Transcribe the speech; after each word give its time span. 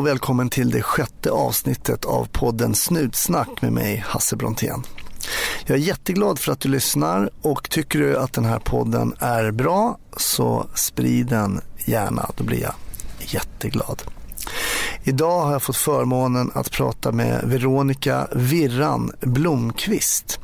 och 0.00 0.06
välkommen 0.06 0.48
till 0.48 0.70
det 0.70 0.82
sjätte 0.82 1.30
avsnittet 1.30 2.04
av 2.04 2.28
podden 2.32 2.74
Snutsnack 2.74 3.62
med 3.62 3.72
mig, 3.72 4.04
Hasse 4.06 4.36
Brontén. 4.36 4.82
Jag 5.66 5.78
är 5.78 5.82
jätteglad 5.82 6.38
för 6.38 6.52
att 6.52 6.60
du 6.60 6.68
lyssnar 6.68 7.30
och 7.42 7.70
tycker 7.70 7.98
du 7.98 8.16
att 8.16 8.32
den 8.32 8.44
här 8.44 8.58
podden 8.58 9.14
är 9.18 9.50
bra 9.50 9.98
så 10.16 10.66
sprid 10.74 11.26
den 11.26 11.60
gärna, 11.86 12.30
då 12.36 12.44
blir 12.44 12.62
jag 12.62 12.74
jätteglad. 13.18 14.02
Idag 15.04 15.40
har 15.40 15.52
jag 15.52 15.62
fått 15.62 15.76
förmånen 15.76 16.50
att 16.54 16.70
prata 16.70 17.12
med 17.12 17.44
Veronica 17.44 18.28
Virran 18.32 19.12
Blomqvist. 19.20 20.40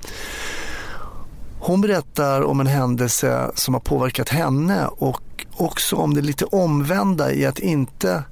Hon 1.61 1.80
berättar 1.80 2.43
om 2.43 2.61
en 2.61 2.66
händelse 2.66 3.50
som 3.54 3.75
har 3.75 3.80
påverkat 3.80 4.29
henne 4.29 4.86
och 4.86 5.46
också 5.57 5.96
om 5.96 6.14
det 6.14 6.23
lite 6.23 6.45
omvända 6.45 7.32
i 7.32 7.46
att 7.46 7.59
inte 7.59 8.25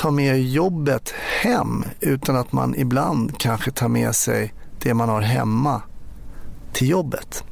ta 0.00 0.10
med 0.10 0.42
jobbet 0.42 1.14
hem 1.42 1.84
utan 2.00 2.36
att 2.36 2.52
man 2.52 2.74
ibland 2.74 3.38
kanske 3.38 3.70
tar 3.70 3.88
med 3.88 4.14
sig 4.14 4.54
det 4.82 4.94
man 4.94 5.08
har 5.08 5.20
hemma 5.20 5.82
till 6.72 6.88
jobbet. 6.88 7.44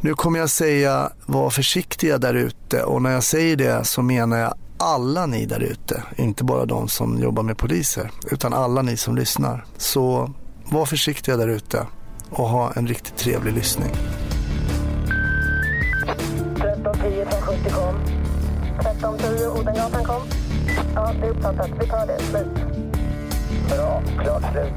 Nu 0.00 0.14
kommer 0.14 0.38
jag 0.38 0.50
säga 0.50 1.12
var 1.26 1.50
försiktiga 1.50 2.18
där 2.18 2.34
ute 2.34 2.82
och 2.82 3.02
när 3.02 3.10
jag 3.10 3.22
säger 3.22 3.56
det 3.56 3.84
så 3.84 4.02
menar 4.02 4.36
jag 4.36 4.54
alla 4.78 5.26
ni 5.26 5.46
där 5.46 5.60
ute, 5.60 6.02
inte 6.16 6.44
bara 6.44 6.66
de 6.66 6.88
som 6.88 7.18
jobbar 7.18 7.42
med 7.42 7.58
poliser, 7.58 8.10
utan 8.30 8.52
alla 8.52 8.82
ni 8.82 8.96
som 8.96 9.16
lyssnar. 9.16 9.64
Så 9.76 10.32
var 10.64 10.86
försiktiga 10.86 11.36
där 11.36 11.48
ute 11.48 11.86
och 12.30 12.48
ha 12.48 12.72
en 12.72 12.86
riktigt 12.86 13.16
trevlig 13.16 13.54
lyssning. 13.54 13.90
1310 16.56 17.24
från 17.30 17.42
70 17.42 17.70
kom. 17.70 17.96
1310 18.80 19.60
Odengatan 19.60 20.04
kom. 20.04 20.45
Ja, 20.94 21.12
det 21.20 21.26
är 21.26 21.30
uppfattat. 21.30 21.70
Vi 21.80 21.86
tar 21.88 22.06
det. 22.06 22.18
Slut. 22.22 22.46
Bra. 23.68 24.02
Klart 24.22 24.42
slut. 24.52 24.72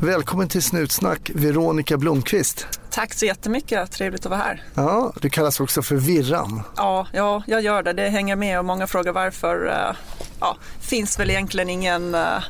Välkommen 0.00 0.48
till 0.48 0.62
Snutsnack, 0.62 1.30
Veronica 1.34 1.96
Blomqvist. 1.96 2.66
Tack 2.90 3.14
så 3.14 3.26
jättemycket, 3.26 3.92
trevligt 3.92 4.26
att 4.26 4.30
vara 4.30 4.40
här. 4.40 4.64
Ja, 4.74 5.12
du 5.20 5.30
kallas 5.30 5.60
också 5.60 5.82
för 5.82 5.96
Virran. 5.96 6.62
Ja, 6.76 7.06
ja, 7.12 7.42
jag 7.46 7.60
gör 7.62 7.82
det. 7.82 7.92
Det 7.92 8.08
hänger 8.08 8.36
med 8.36 8.58
och 8.58 8.64
många 8.64 8.86
frågar 8.86 9.12
varför. 9.12 9.66
Eh, 9.68 9.96
Ja, 10.40 10.56
finns 10.80 11.18
väl 11.18 11.30
egentligen 11.30 11.70
ingen 11.70 12.14
eh, 12.14 12.42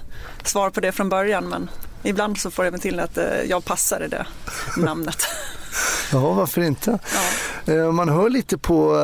svar 0.44 0.70
på 0.70 0.80
det 0.80 0.92
från 0.92 1.08
början 1.08 1.48
men 1.48 1.70
ibland 2.02 2.38
så 2.38 2.50
får 2.50 2.64
jag 2.64 2.80
till 2.80 3.00
att 3.00 3.18
eh, 3.18 3.24
jag 3.48 3.64
passar 3.64 4.04
i 4.04 4.08
det 4.08 4.26
namnet. 4.76 5.16
Ja, 6.12 6.32
varför 6.32 6.60
inte? 6.60 6.98
Ja. 7.64 7.92
Man 7.92 8.08
hör 8.08 8.28
lite 8.30 8.58
på 8.58 8.96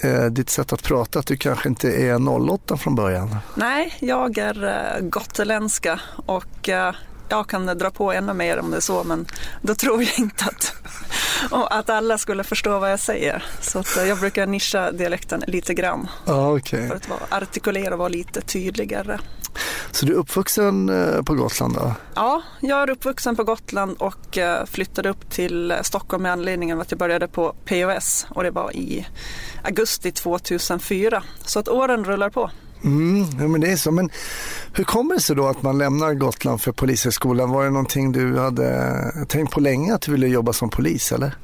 eh, 0.00 0.24
ditt 0.24 0.50
sätt 0.50 0.72
att 0.72 0.82
prata 0.82 1.18
att 1.18 1.26
du 1.26 1.36
kanske 1.36 1.68
inte 1.68 1.88
är 1.88 2.28
08 2.50 2.76
från 2.76 2.94
början. 2.94 3.36
Nej, 3.54 3.94
jag 4.00 4.38
är 4.38 4.64
eh, 4.64 5.00
gotländska 5.08 6.00
och 6.26 6.68
eh, 6.68 6.94
jag 7.28 7.48
kan 7.48 7.66
dra 7.66 7.90
på 7.90 8.12
ännu 8.12 8.32
mer 8.32 8.58
om 8.58 8.70
det 8.70 8.76
är 8.76 8.80
så 8.80 9.04
men 9.04 9.26
då 9.62 9.74
tror 9.74 10.02
jag 10.02 10.18
inte 10.18 10.44
att, 10.44 10.72
att 11.70 11.90
alla 11.90 12.18
skulle 12.18 12.44
förstå 12.44 12.78
vad 12.78 12.92
jag 12.92 13.00
säger. 13.00 13.44
Så 13.60 13.78
eh, 13.78 14.08
jag 14.08 14.18
brukar 14.18 14.46
nischa 14.46 14.92
dialekten 14.92 15.44
lite 15.46 15.74
grann 15.74 16.08
Ja, 16.24 16.56
okej. 16.56 16.88
för 16.88 16.96
att 16.96 17.08
vara, 17.08 17.20
artikulera 17.30 17.92
och 17.92 17.98
vara 17.98 18.08
lite 18.08 18.40
tydligare. 18.40 19.18
Så 19.90 20.06
du 20.06 20.12
är 20.12 20.16
uppvuxen 20.16 20.88
eh, 20.88 21.22
på 21.22 21.34
Gotland 21.34 21.74
då? 21.74 21.92
Ja, 22.14 22.42
jag 22.60 22.82
är 22.82 22.90
uppvuxen 22.90 23.36
på 23.36 23.44
Gotland 23.44 23.96
och 23.98 24.38
eh, 24.38 24.64
flyttade 24.66 25.08
upp 25.08 25.30
till 25.30 25.74
Stockholm 25.82 26.22
med 26.22 26.32
anledning 26.32 26.74
av 26.74 26.80
att 26.80 26.90
jag 26.90 26.98
började 26.98 27.28
på 27.28 27.54
POS 27.64 28.26
och 28.30 28.42
det 28.42 28.50
var 28.50 28.76
i 28.76 29.06
augusti 29.64 30.12
2004. 30.12 31.22
Så 31.44 31.58
att 31.58 31.68
åren 31.68 32.04
rullar 32.04 32.30
på. 32.30 32.50
Mm, 32.86 33.26
ja, 33.40 33.48
men 33.48 33.60
det 33.60 33.72
är 33.72 33.76
så. 33.76 33.90
Men 33.90 34.10
hur 34.72 34.84
kommer 34.84 35.14
det 35.14 35.20
sig 35.20 35.36
då 35.36 35.46
att 35.46 35.62
man 35.62 35.78
lämnar 35.78 36.14
Gotland 36.14 36.60
för 36.60 36.72
Polishögskolan? 36.72 37.50
Var 37.50 37.64
det 37.64 37.70
någonting 37.70 38.12
du 38.12 38.38
hade 38.38 39.26
tänkt 39.28 39.52
på 39.52 39.60
länge 39.60 39.94
att 39.94 40.02
du 40.02 40.12
ville 40.12 40.26
jobba 40.26 40.52
som 40.52 40.70
polis 40.70 41.12
eller? 41.12 41.34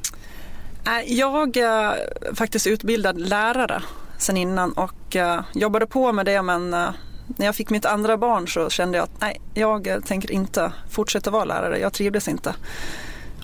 Äh, 0.86 1.12
jag 1.12 1.56
är 1.56 1.96
faktiskt 2.34 2.66
utbildad 2.66 3.20
lärare 3.20 3.82
sen 4.18 4.36
innan 4.36 4.72
och 4.72 5.16
eh, 5.16 5.40
jobbade 5.52 5.86
på 5.86 6.12
med 6.12 6.26
det 6.26 6.42
men 6.42 6.74
eh, 6.74 6.88
när 7.26 7.46
jag 7.46 7.56
fick 7.56 7.70
mitt 7.70 7.84
andra 7.84 8.16
barn 8.16 8.48
så 8.48 8.70
kände 8.70 8.98
jag 8.98 9.04
att 9.04 9.20
nej, 9.20 9.40
jag 9.54 10.02
tänker 10.06 10.30
inte 10.30 10.72
fortsätta 10.90 11.30
vara 11.30 11.44
lärare. 11.44 11.78
Jag 11.78 11.92
trivdes 11.92 12.28
inte. 12.28 12.54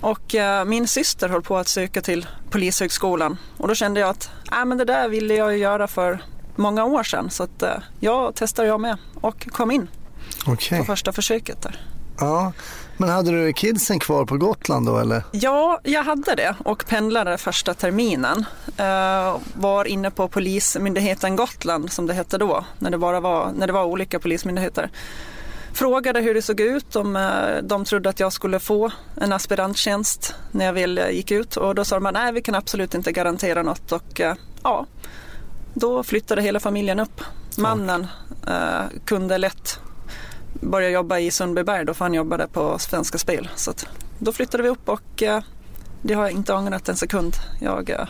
Och 0.01 0.35
min 0.67 0.89
syster 0.89 1.29
höll 1.29 1.43
på 1.43 1.57
att 1.57 1.69
söka 1.69 2.01
till 2.01 2.27
Polishögskolan 2.51 3.37
och 3.57 3.69
då 3.69 3.75
kände 3.75 4.01
jag 4.01 4.11
att 4.11 4.31
nej, 4.51 4.65
men 4.65 4.79
det 4.79 4.85
där 4.85 5.09
ville 5.09 5.35
jag 5.35 5.59
göra 5.59 5.89
för 5.89 6.21
många 6.59 6.85
år 6.85 7.03
sedan 7.03 7.31
så 7.31 7.43
att 7.43 7.63
eh, 7.63 7.71
jag 8.01 8.35
testade 8.35 8.69
jag 8.69 8.81
med 8.81 8.99
och 9.15 9.49
kom 9.53 9.71
in 9.71 9.89
Okej. 10.47 10.79
på 10.79 10.85
första 10.85 11.13
försöket 11.13 11.63
där. 11.63 11.81
Ja. 12.21 12.53
Men 12.97 13.09
hade 13.09 13.31
du 13.31 13.53
kidsen 13.53 13.99
kvar 13.99 14.25
på 14.25 14.37
Gotland 14.37 14.87
då 14.87 14.99
eller? 14.99 15.23
Ja, 15.33 15.81
jag 15.83 16.03
hade 16.03 16.35
det 16.35 16.55
och 16.65 16.87
pendlade 16.87 17.39
första 17.39 17.75
terminen. 17.75 18.45
Eh, 18.77 19.37
var 19.55 19.85
inne 19.85 20.11
på 20.11 20.29
Polismyndigheten 20.29 21.37
Gotland 21.37 21.93
som 21.93 22.07
det 22.07 22.15
hette 22.15 22.39
då, 22.39 22.65
när 22.79 22.91
det, 22.91 22.99
bara 22.99 23.21
var, 23.21 23.53
när 23.57 23.67
det 23.67 23.73
var 23.73 23.85
olika 23.85 24.19
polismyndigheter. 24.19 24.91
Frågade 25.73 26.21
hur 26.21 26.35
det 26.35 26.43
såg 26.43 26.61
ut, 26.61 26.97
om 26.97 27.17
eh, 27.17 27.63
de 27.63 27.85
trodde 27.85 28.09
att 28.09 28.21
jag 28.21 28.33
skulle 28.33 28.59
få 28.59 28.91
en 29.21 29.33
aspiranttjänst 29.33 30.35
när 30.51 30.65
jag 30.65 30.73
väl 30.73 31.01
gick 31.11 31.31
ut 31.31 31.57
och 31.57 31.75
då 31.75 31.85
sa 31.85 32.01
de 32.01 32.13
nej, 32.13 32.33
vi 32.33 32.43
kan 32.43 32.55
absolut 32.55 32.95
inte 32.95 33.13
garantera 33.13 33.63
något 33.63 33.93
och 33.93 34.21
eh, 34.21 34.35
ja, 34.63 34.87
då 35.75 36.03
flyttade 36.03 36.43
hela 36.43 36.61
familjen 36.61 37.01
upp. 37.01 37.21
Mannen 37.59 38.07
eh, 38.47 38.83
kunde 39.05 39.39
lätt 39.39 39.81
börja 40.61 40.91
jobba 40.91 41.19
i 41.19 41.31
Sundbyberg 41.31 41.85
då 41.85 41.95
för 41.95 42.05
han 42.05 42.15
jobbade 42.15 42.47
på 42.49 42.79
Svenska 42.79 43.19
Spel. 43.19 43.49
Så 43.57 43.71
att 43.71 43.87
då 44.19 44.33
flyttade 44.33 44.63
vi 44.63 44.69
upp 44.69 44.89
och 44.89 45.23
eh, 45.23 45.43
det 46.03 46.15
har 46.15 46.23
jag 46.23 46.33
inte 46.33 46.55
ångrat 46.55 46.89
en 46.89 46.97
sekund. 46.97 47.35
Jag 47.61 47.91
eh, 47.91 48.09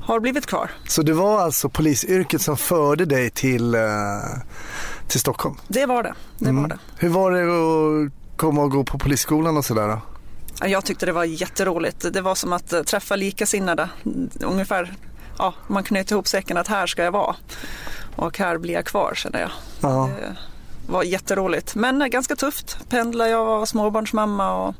har 0.00 0.20
blivit 0.20 0.46
kvar. 0.46 0.70
Så 0.88 1.02
det 1.02 1.12
var 1.12 1.40
alltså 1.40 1.68
polisyrket 1.68 2.42
som 2.42 2.56
förde 2.56 3.04
dig 3.04 3.30
till, 3.30 3.74
eh, 3.74 3.80
till 5.08 5.20
Stockholm? 5.20 5.56
Det 5.68 5.86
var 5.86 6.02
det. 6.02 6.14
det, 6.38 6.48
Mm. 6.48 6.62
var 6.62 6.68
det. 6.68 6.78
Hur 6.98 7.08
var 7.08 7.30
det 7.32 7.42
att 8.06 8.12
komma 8.36 8.62
och 8.62 8.70
gå 8.70 8.84
på 8.84 8.98
polisskolan 8.98 9.56
och 9.56 9.64
sådär 9.64 10.00
Jag 10.62 10.84
tyckte 10.84 11.06
det 11.06 11.12
var 11.12 11.24
jätteroligt. 11.24 12.12
Det 12.12 12.20
var 12.20 12.34
som 12.34 12.52
att 12.52 12.72
eh, 12.72 12.82
träffa 12.82 13.16
likasinnade. 13.16 13.88
Ungefär, 14.40 14.94
ja, 15.38 15.54
man 15.66 15.84
knöt 15.84 16.10
ihop 16.10 16.28
säcken 16.28 16.56
att 16.56 16.68
här 16.68 16.86
ska 16.86 17.04
jag 17.04 17.12
vara. 17.12 17.36
Och 18.16 18.38
här 18.38 18.58
blir 18.58 18.74
jag 18.74 18.84
kvar 18.84 19.12
känner 19.14 19.40
jag. 19.40 19.50
Ja. 19.80 20.10
Det 20.86 20.92
var 20.92 21.02
jätteroligt. 21.02 21.74
Men 21.74 22.02
eh, 22.02 22.08
ganska 22.08 22.36
tufft. 22.36 22.78
Pendla, 22.88 23.28
jag 23.28 23.44
var 23.44 23.66
småbarnsmamma 23.66 24.54
och 24.54 24.74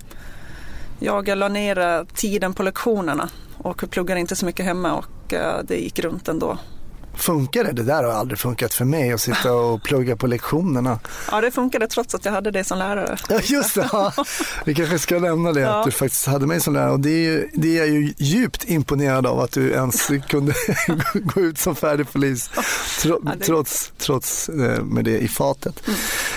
jag 0.99 1.29
la 1.29 1.49
ner 1.49 1.79
eh, 1.79 2.05
tiden 2.05 2.55
på 2.55 2.63
lektionerna 2.63 3.29
och 3.59 3.85
pluggade 3.91 4.21
inte 4.21 4.37
så 4.37 4.47
mycket 4.47 4.65
hemma 4.65 4.93
och 4.93 5.33
eh, 5.33 5.59
det 5.65 5.77
gick 5.77 5.99
runt 5.99 6.29
ändå. 6.29 6.59
Funkar 7.17 7.65
det? 7.65 7.73
Det 7.73 7.83
där 7.83 8.05
har 8.05 8.13
aldrig 8.13 8.39
funkat 8.39 8.75
för 8.75 8.85
mig 8.85 9.13
att 9.13 9.21
sitta 9.21 9.53
och 9.53 9.83
plugga 9.83 10.17
på 10.17 10.27
lektionerna. 10.27 10.99
Ja, 11.31 11.41
det 11.41 11.51
funkade 11.51 11.87
trots 11.89 12.15
att 12.15 12.25
jag 12.25 12.33
hade 12.33 12.51
det 12.51 12.65
som 12.65 12.79
lärare. 12.79 13.17
Ja, 13.29 13.41
just 13.45 13.75
det. 13.75 13.89
Ja. 13.93 14.13
Vi 14.65 14.75
kanske 14.75 14.99
ska 14.99 15.19
nämna 15.19 15.53
det, 15.53 15.61
Ja. 15.61 15.79
att 15.81 15.85
du 15.85 15.91
faktiskt 15.91 16.27
hade 16.27 16.47
mig 16.47 16.61
som 16.61 16.75
lärare. 16.75 16.91
Och 16.91 17.01
det 17.01 17.11
är, 17.11 17.23
ju, 17.23 17.49
det 17.53 17.69
är 17.75 17.79
jag 17.79 17.89
ju 17.89 18.15
djupt 18.19 18.65
imponerad 18.65 19.27
av 19.27 19.41
att 19.41 19.53
du 19.53 19.71
ens 19.71 20.11
kunde 20.29 20.53
gå 21.15 21.41
ut 21.41 21.59
som 21.59 21.77
färdig 21.77 22.13
polis, 22.13 22.51
trots, 23.47 23.93
trots 23.99 24.49
eh, 24.49 24.83
med 24.85 25.05
det 25.05 25.19
i 25.19 25.29
fatet. 25.29 25.83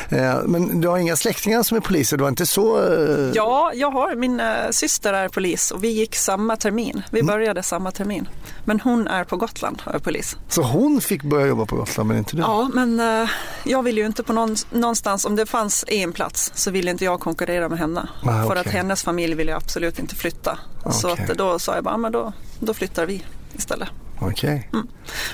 Eh, 0.10 0.36
Men 0.46 0.82
du 0.82 0.88
har 0.88 0.98
inga 0.98 1.16
släktingar 1.16 1.64
som 1.64 1.78
är 1.78 1.82
poliser? 1.82 2.18
Du 2.18 2.22
var 2.22 2.30
inte 2.30 2.46
så... 2.46 2.78
eh, 2.94 3.32
Ja, 3.34 3.72
jag 3.76 3.92
har, 3.92 4.16
min 4.16 4.42
syster 4.72 5.14
är 5.14 5.30
polis 5.30 5.72
och 5.72 5.84
vi 5.84 5.88
gick 5.92 6.16
samma 6.16 6.56
termin. 6.56 7.04
Vi 7.12 7.24
började 7.24 7.64
samma 7.64 7.92
termin. 7.92 8.30
Men 8.66 8.80
hon 8.80 9.08
är 9.08 9.24
på 9.24 9.38
Gotland 9.38 9.82
och 9.86 9.96
är 9.96 10.00
polis. 10.00 10.38
Så 10.50 10.62
hon 10.72 11.02
fick 11.02 11.24
börja 11.24 11.48
jobba 11.48 11.66
på 11.66 11.76
Gotland, 11.76 12.08
men 12.08 12.18
inte 12.18 12.36
du? 12.36 12.42
Ja, 12.42 12.70
men 12.74 13.00
eh, 13.00 13.30
jag 13.66 13.84
vill 13.84 13.98
ju 13.98 14.06
inte 14.06 14.24
på 14.24 14.34
någon, 14.34 14.56
någonstans, 14.72 15.26
om 15.26 15.36
det 15.36 15.46
fanns 15.46 15.86
en 15.88 16.14
plats 16.14 16.52
så 16.56 16.72
ville 16.72 16.92
inte 16.92 17.06
jag 17.06 17.20
konkurrera 17.20 17.70
med 17.70 17.80
henne. 17.80 18.10
Ah, 18.22 18.26
För 18.26 18.46
okej. 18.46 18.60
att 18.60 18.68
hennes 18.68 19.04
familj 19.04 19.34
ville 19.36 19.56
absolut 19.56 20.00
inte 20.00 20.16
flytta. 20.16 20.60
Så 20.92 21.12
Okej. 21.12 21.26
att 21.32 21.38
då 21.38 21.60
sa 21.60 21.76
jag 21.76 21.84
bara, 21.84 21.94
"Ja, 21.94 21.98
men 21.98 22.12
då, 22.12 22.34
då 22.60 22.74
flyttar 22.74 23.06
vi 23.06 23.24
istället. 23.56 23.90
Okej. 24.20 24.70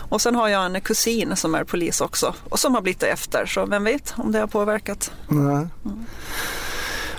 Och 0.09 0.21
sen 0.21 0.35
har 0.35 0.47
jag 0.47 0.65
en 0.65 0.81
kusin 0.81 1.35
som 1.35 1.55
är 1.55 1.63
polis 1.63 2.01
också 2.01 2.33
och 2.49 2.59
som 2.59 2.75
har 2.75 2.81
blivit 2.81 3.03
efter. 3.03 3.45
Så 3.45 3.65
vem 3.65 3.83
vet 3.83 4.13
om 4.17 4.31
det 4.31 4.39
har 4.39 4.47
påverkat. 4.47 5.11
Nej. 5.27 5.67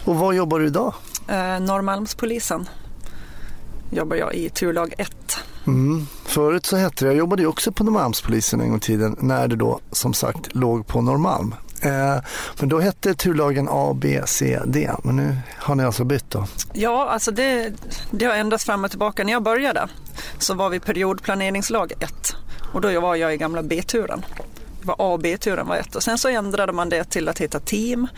Och 0.05 0.17
vad 0.17 0.35
jobbar 0.35 0.59
du 0.59 0.67
idag? 0.67 0.95
Eh, 1.29 1.61
Norrmalmspolisen 1.61 2.69
jobbar 3.91 4.17
jag 4.17 4.35
i 4.35 4.51
turlag 4.51 4.95
1. 4.99 5.39
Mm. 5.67 6.07
Förut 6.25 6.67
så 6.67 6.77
hette 6.77 7.05
det, 7.05 7.09
jag 7.09 7.17
jobbade 7.17 7.43
ju 7.43 7.49
också 7.49 7.73
på 7.73 7.85
Norrmalmspolisen 7.85 8.61
en 8.61 8.69
gång 8.69 8.77
i 8.77 8.81
tiden 8.81 9.17
när 9.21 9.49
det 9.49 9.57
då 9.57 9.81
som 9.93 10.15
sagt 10.15 10.55
låg 10.55 10.87
på 10.87 11.01
Norrmalm. 11.01 11.55
Eh, 11.85 12.23
men 12.61 12.69
då 12.69 12.81
hette 12.81 13.15
turlagen 13.15 13.69
A, 13.71 13.97
B, 13.97 14.23
C, 14.27 14.61
D. 14.67 14.91
Men 15.03 15.17
nu 15.17 15.37
har 15.59 15.75
ni 15.75 15.85
alltså 15.85 16.05
bytt 16.05 16.31
då. 16.31 16.47
Ja, 16.73 17.09
alltså 17.09 17.31
det, 17.31 17.73
det 18.11 18.25
har 18.25 18.35
ändrats 18.35 18.65
fram 18.65 18.85
och 18.85 18.91
tillbaka. 18.91 19.25
När 19.25 19.33
jag 19.33 19.43
började 19.43 19.89
så 20.39 20.55
var 20.55 20.71
vi 20.71 20.81
periodplaneringslag 20.81 21.93
1 22.01 22.37
Och 22.73 22.81
då 22.81 23.01
var 23.01 23.15
jag 23.15 23.35
i 23.35 23.37
gamla 23.37 23.63
B-turen. 23.63 24.25
Det 24.81 24.87
var 24.87 24.95
A 24.99 25.13
och 25.13 25.21
B-turen 25.21 25.67
var 25.67 25.77
ett 25.77 25.95
och 25.95 26.03
sen 26.03 26.19
så 26.19 26.29
ändrade 26.29 26.73
man 26.73 26.89
det 26.89 27.05
till 27.05 27.29
att 27.29 27.39
heta 27.39 27.61
team. 27.61 28.09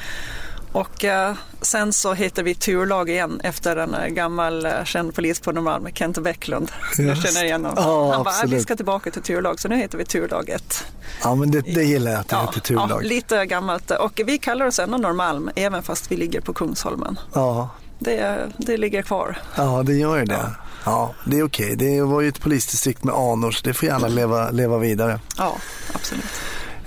Och 0.77 1.05
eh, 1.05 1.35
sen 1.61 1.93
så 1.93 2.15
heter 2.15 2.43
vi 2.43 2.55
turlag 2.55 3.11
igen 3.11 3.41
efter 3.45 3.77
en 3.77 3.95
eh, 3.95 4.07
gammal 4.07 4.67
eh, 4.67 4.85
känd 4.85 5.15
polis 5.15 5.41
på 5.41 5.53
Norrmalm, 5.53 5.87
Kent 5.95 6.19
Bäcklund. 6.19 6.73
Jag 6.99 7.17
känner 7.19 7.45
igen 7.45 7.65
honom. 7.65 7.85
Ja, 7.85 8.13
Han 8.15 8.25
bara, 8.25 8.31
"Ah, 8.31 8.37
vi 8.37 8.43
absolut. 8.43 8.63
ska 8.63 8.77
tillbaka 8.77 9.11
till 9.11 9.23
turlag, 9.23 9.61
så 9.61 9.69
nu 9.69 9.77
heter 9.77 9.99
vi 9.99 10.05
turlag 10.05 10.49
1. 10.49 10.85
Ja, 11.23 11.35
men 11.35 11.51
det, 11.51 11.61
det 11.61 11.83
gillar 11.85 12.11
jag 12.11 12.21
att 12.21 12.29
det 12.29 12.37
heter 12.37 12.75
Ja, 12.75 12.81
turlag. 12.89 13.05
lite 13.05 13.47
gammalt. 13.47 13.91
Och 13.91 14.21
vi 14.27 14.39
kallar 14.39 14.67
oss 14.67 14.79
ändå 14.79 14.99
Norrmalm, 14.99 15.51
även 15.57 15.83
fast 15.83 16.13
vi 16.13 16.17
ligger 16.17 16.41
på 16.41 16.55
Kungsholmen. 16.55 17.19
Ja, 17.35 17.71
Det, 17.99 18.39
det 18.59 18.77
ligger 18.77 19.03
kvar. 19.03 19.39
ja 19.57 19.83
det 19.83 19.95
gör 19.95 20.17
ju 20.19 20.25
det. 20.25 20.51
Ja, 20.85 21.15
det 21.25 21.39
är 21.39 21.43
okej. 21.47 21.77
Det 21.77 22.01
var 22.03 22.21
ju 22.21 22.29
ett 22.29 22.41
polisdistrikt 22.41 23.05
med 23.05 23.15
anor 23.15 23.51
så 23.51 23.61
det 23.65 23.75
får 23.75 23.89
gärna 23.89 24.09
leva, 24.09 24.51
leva 24.51 24.79
vidare. 24.79 25.21
Ja, 25.39 25.57
absolut. 25.95 26.25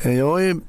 Jag 0.02 0.26
har 0.30 0.40
ju 0.40 0.60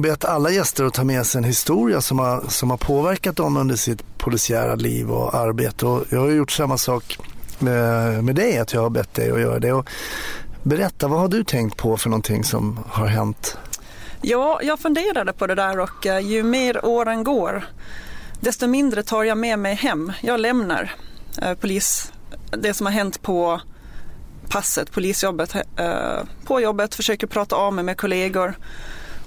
bett 0.00 0.24
alla 0.24 0.50
gäster 0.50 0.84
att 0.84 0.94
ta 0.94 1.04
med 1.04 1.26
sig 1.26 1.38
en 1.38 1.44
historia 1.44 2.00
som 2.00 2.18
har, 2.18 2.44
som 2.48 2.70
har 2.70 2.76
påverkat 2.76 3.36
dem 3.36 3.56
under 3.56 3.76
sitt 3.76 4.18
polisiära 4.18 4.74
liv 4.74 5.10
och 5.10 5.34
arbete. 5.34 5.86
Och 5.86 6.04
jag 6.10 6.20
har 6.20 6.28
ju 6.28 6.36
gjort 6.36 6.52
samma 6.52 6.78
sak 6.78 7.18
med, 7.58 8.24
med 8.24 8.34
dig, 8.34 8.58
att 8.58 8.72
jag 8.72 8.80
har 8.80 8.90
bett 8.90 9.14
dig 9.14 9.30
att 9.30 9.40
göra 9.40 9.58
det. 9.58 9.72
Och 9.72 9.88
berätta, 10.62 11.08
vad 11.08 11.20
har 11.20 11.28
du 11.28 11.44
tänkt 11.44 11.76
på 11.76 11.96
för 11.96 12.10
någonting 12.10 12.44
som 12.44 12.78
har 12.88 13.06
hänt? 13.06 13.58
Ja, 14.20 14.60
jag 14.62 14.78
funderade 14.78 15.32
på 15.32 15.46
det 15.46 15.54
där 15.54 15.80
och 15.80 16.06
eh, 16.06 16.18
ju 16.18 16.42
mer 16.42 16.84
åren 16.84 17.24
går 17.24 17.64
desto 18.42 18.66
mindre 18.66 19.02
tar 19.02 19.24
jag 19.24 19.38
med 19.38 19.58
mig 19.58 19.74
hem. 19.74 20.12
Jag 20.20 20.40
lämnar 20.40 20.94
eh, 21.42 21.54
polis, 21.54 22.12
det 22.50 22.74
som 22.74 22.86
har 22.86 22.92
hänt 22.92 23.22
på 23.22 23.60
passet, 24.48 24.92
polisjobbet, 24.92 25.54
eh, 25.76 26.22
på 26.44 26.60
jobbet, 26.60 26.94
försöker 26.94 27.26
prata 27.26 27.56
av 27.56 27.74
mig 27.74 27.84
med 27.84 27.96
kollegor 27.96 28.54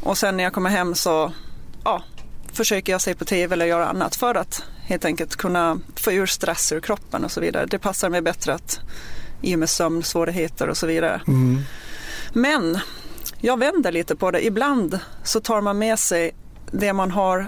och 0.06 0.18
sen 0.18 0.38
när 0.38 0.44
jag 0.44 0.54
kommer 0.54 0.69
hem 0.69 0.96
så 0.96 1.34
ja, 1.84 2.04
försöker 2.54 2.92
jag 2.92 3.02
se 3.02 3.16
på 3.16 3.25
tv 3.25 3.54
eller 3.54 3.66
göra 3.66 3.88
annat 3.88 4.16
för 4.16 4.36
att 4.36 4.63
helt 4.84 5.06
enkelt 5.06 5.36
kunna 5.36 5.80
få 5.96 6.12
ur 6.12 6.25
stress 6.25 6.72
ur 6.72 6.80
kroppen 6.80 7.25
och 7.25 7.31
så 7.31 7.42
vidare. 7.42 7.66
Det 7.66 7.80
passar 7.80 8.10
mig 8.10 8.22
bättre 8.22 8.54
att 8.54 8.80
i 9.42 9.56
och 9.56 9.60
med 9.60 9.69
sömnsvårigheter 9.69 10.69
och 10.69 10.78
så 10.78 10.88
vidare. 10.88 11.22
Men 12.34 12.80
jag 13.40 13.60
vänder 13.60 13.92
lite 13.92 14.16
på 14.16 14.31
det. 14.31 14.46
Ibland 14.46 15.00
så 15.24 15.40
tar 15.40 15.62
man 15.62 15.78
med 15.78 16.00
sig 16.00 16.36
det 16.72 16.94
man 16.94 17.12
har 17.12 17.48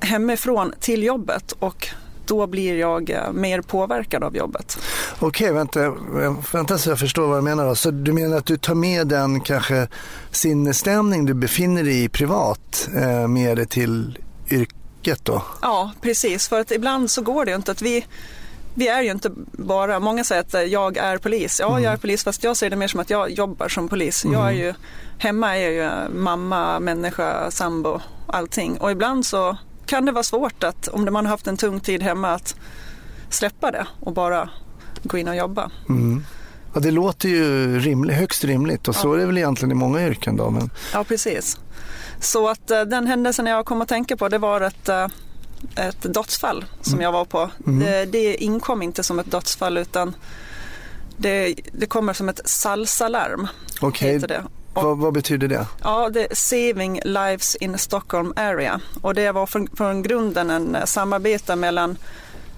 hemifrån 0.00 0.72
till 0.80 1.02
jobbet 1.02 1.52
och 1.52 1.88
då 2.26 2.46
blir 2.46 2.76
jag 2.76 3.10
eh, 3.10 3.32
mer 3.32 3.60
påverkad 3.60 4.24
av 4.24 4.36
jobbet. 4.36 4.78
Okej, 5.18 5.52
vänta, 5.52 5.94
vänta 6.52 6.78
så 6.78 6.90
jag 6.90 6.98
förstår 6.98 7.26
vad 7.26 7.38
du 7.38 7.42
menar. 7.42 7.66
Då. 7.66 7.74
Så 7.74 7.90
du 7.90 8.12
menar 8.12 8.36
att 8.36 8.46
du 8.46 8.56
tar 8.56 8.74
med 8.74 9.06
den 9.06 9.40
kanske 9.40 9.88
sinnesstämning 10.30 11.26
du 11.26 11.34
befinner 11.34 11.82
dig 11.82 12.04
i 12.04 12.08
privat 12.08 12.88
eh, 12.96 13.28
med 13.28 13.56
dig 13.56 13.66
till 13.66 14.18
yrket 14.50 15.24
då? 15.24 15.42
Ja, 15.62 15.92
precis. 16.00 16.48
För 16.48 16.60
att 16.60 16.70
ibland 16.70 17.10
så 17.10 17.22
går 17.22 17.44
det 17.44 17.50
ju 17.50 17.56
inte 17.56 17.70
att 17.70 17.82
vi 17.82 18.06
vi 18.78 18.88
är 18.88 19.02
ju 19.02 19.10
inte 19.10 19.30
bara, 19.52 20.00
många 20.00 20.24
säger 20.24 20.40
att 20.40 20.54
eh, 20.54 20.60
jag 20.60 20.96
är 20.96 21.18
polis. 21.18 21.60
Ja, 21.60 21.80
jag 21.80 21.92
är 21.92 21.96
polis 21.96 22.24
fast 22.24 22.44
jag 22.44 22.56
ser 22.56 22.70
det 22.70 22.76
mer 22.76 22.88
som 22.88 23.00
att 23.00 23.10
jag 23.10 23.30
jobbar 23.30 23.68
som 23.68 23.88
polis. 23.88 24.24
Jag 24.24 24.48
är 24.48 24.52
ju, 24.52 24.74
hemma 25.18 25.56
är 25.56 25.70
jag 25.70 25.72
ju 25.72 26.14
mamma, 26.14 26.80
människa, 26.80 27.50
sambo, 27.50 28.00
allting. 28.26 28.78
Och 28.78 28.90
ibland 28.90 29.26
så 29.26 29.56
kan 29.86 30.04
det 30.04 30.12
vara 30.12 30.22
svårt 30.22 30.64
att, 30.64 30.88
om 30.88 31.04
man 31.04 31.24
har 31.26 31.30
haft 31.30 31.46
en 31.46 31.56
tung 31.56 31.80
tid 31.80 32.02
hemma, 32.02 32.30
att 32.30 32.56
släppa 33.30 33.70
det 33.70 33.86
och 34.00 34.12
bara 34.12 34.50
gå 35.02 35.18
in 35.18 35.28
och 35.28 35.36
jobba. 35.36 35.70
Ja, 36.74 36.80
det 36.80 36.90
låter 36.90 37.28
ju 37.28 37.78
rimligt, 37.78 38.16
högst 38.16 38.44
rimligt 38.44 38.88
och 38.88 38.96
så 38.96 39.12
är 39.12 39.18
det 39.18 39.26
väl 39.26 39.38
egentligen 39.38 39.72
i 39.72 39.74
många 39.74 40.06
yrken 40.06 40.36
då. 40.36 40.50
Men, 40.50 40.70
Ja, 40.92 41.04
precis. 41.04 41.58
Så 42.20 42.48
att 42.48 42.70
eh, 42.70 42.80
den 42.82 43.06
händelsen 43.06 43.46
jag 43.46 43.66
kom 43.66 43.80
att 43.82 43.88
tänka 43.88 44.16
på 44.16 44.28
det 44.28 44.38
var 44.38 44.60
ett, 44.60 44.88
eh, 44.88 45.06
ett 45.76 46.14
dödsfall 46.14 46.64
som 46.80 47.00
jag 47.00 47.12
var 47.12 47.24
på. 47.24 47.50
Det, 47.64 48.04
det 48.04 48.34
inkom 48.34 48.82
inte 48.82 49.02
som 49.02 49.18
ett 49.18 49.30
dödsfall 49.30 49.78
utan 49.78 50.14
det, 51.16 51.54
det 51.72 51.86
kommer 51.86 52.12
som 52.12 52.28
ett 52.28 52.40
salsalarm. 52.44 53.48
Okej. 53.80 54.16
Och, 54.16 54.30
vad, 54.82 54.98
vad 54.98 55.14
betyder 55.14 55.48
det? 55.48 55.66
ja, 55.82 56.10
det 56.10 56.30
är 56.30 56.34
Saving 56.34 57.00
Lives 57.04 57.56
in 57.56 57.78
Stockholm 57.78 58.32
Area 58.36 58.80
och 59.02 59.14
det 59.14 59.32
var 59.32 59.46
från, 59.46 59.68
från 59.76 60.02
grunden 60.02 60.50
en 60.50 60.74
eh, 60.74 60.84
samarbete 60.84 61.56
mellan 61.56 61.98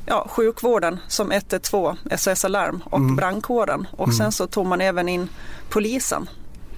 ja, 0.06 0.26
sjukvården 0.30 0.98
som 1.08 1.32
112, 1.32 1.96
SOS 2.16 2.44
Alarm 2.44 2.82
och 2.84 3.00
brandkåren 3.00 3.86
och 3.90 4.14
sen 4.14 4.32
så 4.32 4.46
tog 4.46 4.66
man 4.66 4.80
även 4.80 5.08
in 5.08 5.28
polisen. 5.68 6.28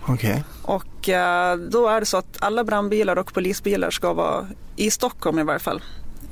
Okej, 0.06 0.44
Och 0.62 1.08
eh, 1.08 1.56
då 1.56 1.88
är 1.88 2.00
det 2.00 2.06
så 2.06 2.16
att 2.16 2.37
alla 2.42 2.64
brandbilar 2.64 3.19
och 3.19 3.34
polisbilar 3.34 3.90
ska 3.90 4.12
vara, 4.12 4.46
i 4.76 4.90
Stockholm 4.90 5.38
i 5.38 5.42
varje 5.42 5.58
fall, 5.58 5.82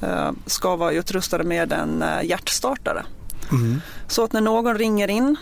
eh, 0.02 0.30
ska 0.46 0.76
vara 0.76 0.92
utrustade 0.92 1.44
med 1.44 1.72
en 1.72 2.02
eh, 2.02 2.22
hjärtstartare. 2.24 3.04
Så 4.06 4.24
att 4.24 4.32
när 4.32 4.40
någon 4.40 4.78
ringer 4.78 5.08
in 5.08 5.36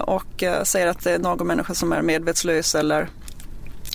och 0.00 0.42
eh, 0.42 0.62
säger 0.62 0.86
att 0.86 1.04
det 1.04 1.12
är 1.12 1.18
någon 1.18 1.46
människa 1.46 1.74
som 1.74 1.92
är 1.92 2.02
medvetslös 2.02 2.74
eller 2.74 3.08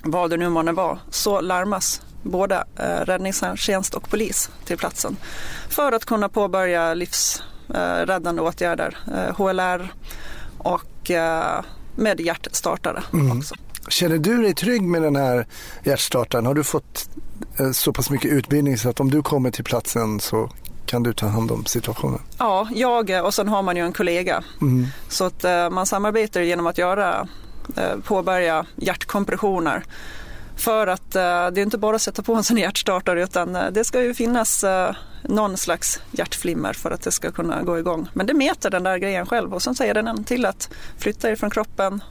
vad 0.04 0.30
det 0.30 0.38
nu 0.38 0.50
månne 0.50 0.72
vara, 0.72 1.00
så 1.10 1.42
larmas 1.42 2.02
både 2.24 2.64
eh, 2.76 3.06
räddningstjänst 3.06 3.94
och 3.94 4.10
polis 4.10 4.50
till 4.66 4.78
platsen 4.78 5.18
för 5.70 5.92
att 5.92 6.06
kunna 6.06 6.30
påbörja 6.30 6.94
livsräddande 6.94 8.42
åtgärder, 8.42 8.98
eh, 9.14 9.36
HLR 9.36 9.94
och 10.58 11.12
eh, 11.12 11.64
med 11.96 12.20
hjärtstartare 12.20 13.04
också. 13.38 13.56
Känner 13.88 14.18
du 14.18 14.42
dig 14.42 14.54
trygg 14.54 14.82
med 14.82 15.02
den 15.02 15.16
här 15.16 15.48
hjärtstartaren? 15.84 16.46
Har 16.46 16.54
du 16.54 16.64
fått 16.64 17.10
eh, 17.60 17.72
så 17.72 17.94
pass 17.94 18.10
mycket 18.10 18.32
utbildning 18.32 18.78
så 18.78 18.90
att 18.90 19.00
om 19.00 19.12
du 19.12 19.22
kommer 19.24 19.52
till 19.52 19.64
platsen 19.64 20.20
så 20.20 20.52
kan 20.90 21.04
du 21.04 21.14
ta 21.14 21.28
hand 21.28 21.52
om 21.52 21.66
situationen? 21.66 22.22
Ja, 22.38 22.68
jag 22.72 23.26
och 23.26 23.34
sen 23.34 23.48
har 23.48 23.62
man 23.62 23.76
ju 23.76 23.86
en 23.86 23.94
kollega. 23.94 24.44
Så 25.10 25.26
att 25.26 25.44
eh, 25.44 25.70
man 25.70 25.86
samarbetar 25.86 26.42
genom 26.42 26.68
att 26.68 26.78
göra, 26.78 27.28
eh, 27.76 28.00
påbörja 28.04 28.66
hjärtkompressioner. 28.76 29.84
För 30.56 30.88
att 30.88 31.16
eh, 31.16 31.22
det 31.22 31.62
är 31.62 31.64
inte 31.64 31.78
bara 31.78 31.96
att 31.96 32.02
sätta 32.02 32.22
på 32.22 32.34
en 32.34 32.44
sån 32.44 32.58
hjärtstartare 32.58 33.24
utan 33.24 33.56
eh, 33.56 33.72
det 33.72 33.84
ska 33.84 34.02
ju 34.02 34.14
finnas 34.14 34.64
eh, 34.64 34.96
någon 35.24 35.58
slags 35.58 36.02
hjärtflimmer 36.12 36.74
för 36.74 36.92
att 36.92 37.02
det 37.02 37.12
ska 37.12 37.32
kunna 37.32 37.64
gå 37.64 37.80
igång. 37.80 38.08
Men 38.14 38.26
det 38.26 38.34
mäter 38.34 38.70
den 38.70 38.84
där 38.84 38.98
grejen 38.98 39.26
själv 39.26 39.54
och 39.54 39.62
sen 39.62 39.76
säger 39.76 39.94
den 39.94 40.24
till 40.24 40.46
att 40.46 40.70
flytta 40.98 41.32
ifrån 41.32 41.50
kroppen 41.50 42.04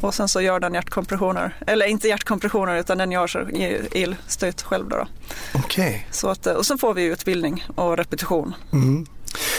och 0.00 0.14
sen 0.14 0.28
så 0.28 0.40
gör 0.40 0.60
den 0.60 0.74
hjärtkompressioner. 0.74 1.56
Eller 1.66 1.86
inte 1.86 2.08
hjärtkompressioner 2.08 2.76
utan 2.76 2.98
den 2.98 3.12
gör 3.12 3.26
så 3.26 3.38
elstöt 3.92 4.62
själv 4.62 4.88
då. 4.88 4.96
då. 4.96 5.06
Så 6.10 6.28
att, 6.28 6.46
eh, 6.46 6.54
och 6.54 6.66
sen 6.66 6.78
får 6.78 6.94
vi 6.94 7.04
utbildning 7.04 7.64
och 7.74 7.96
repetition. 7.96 8.54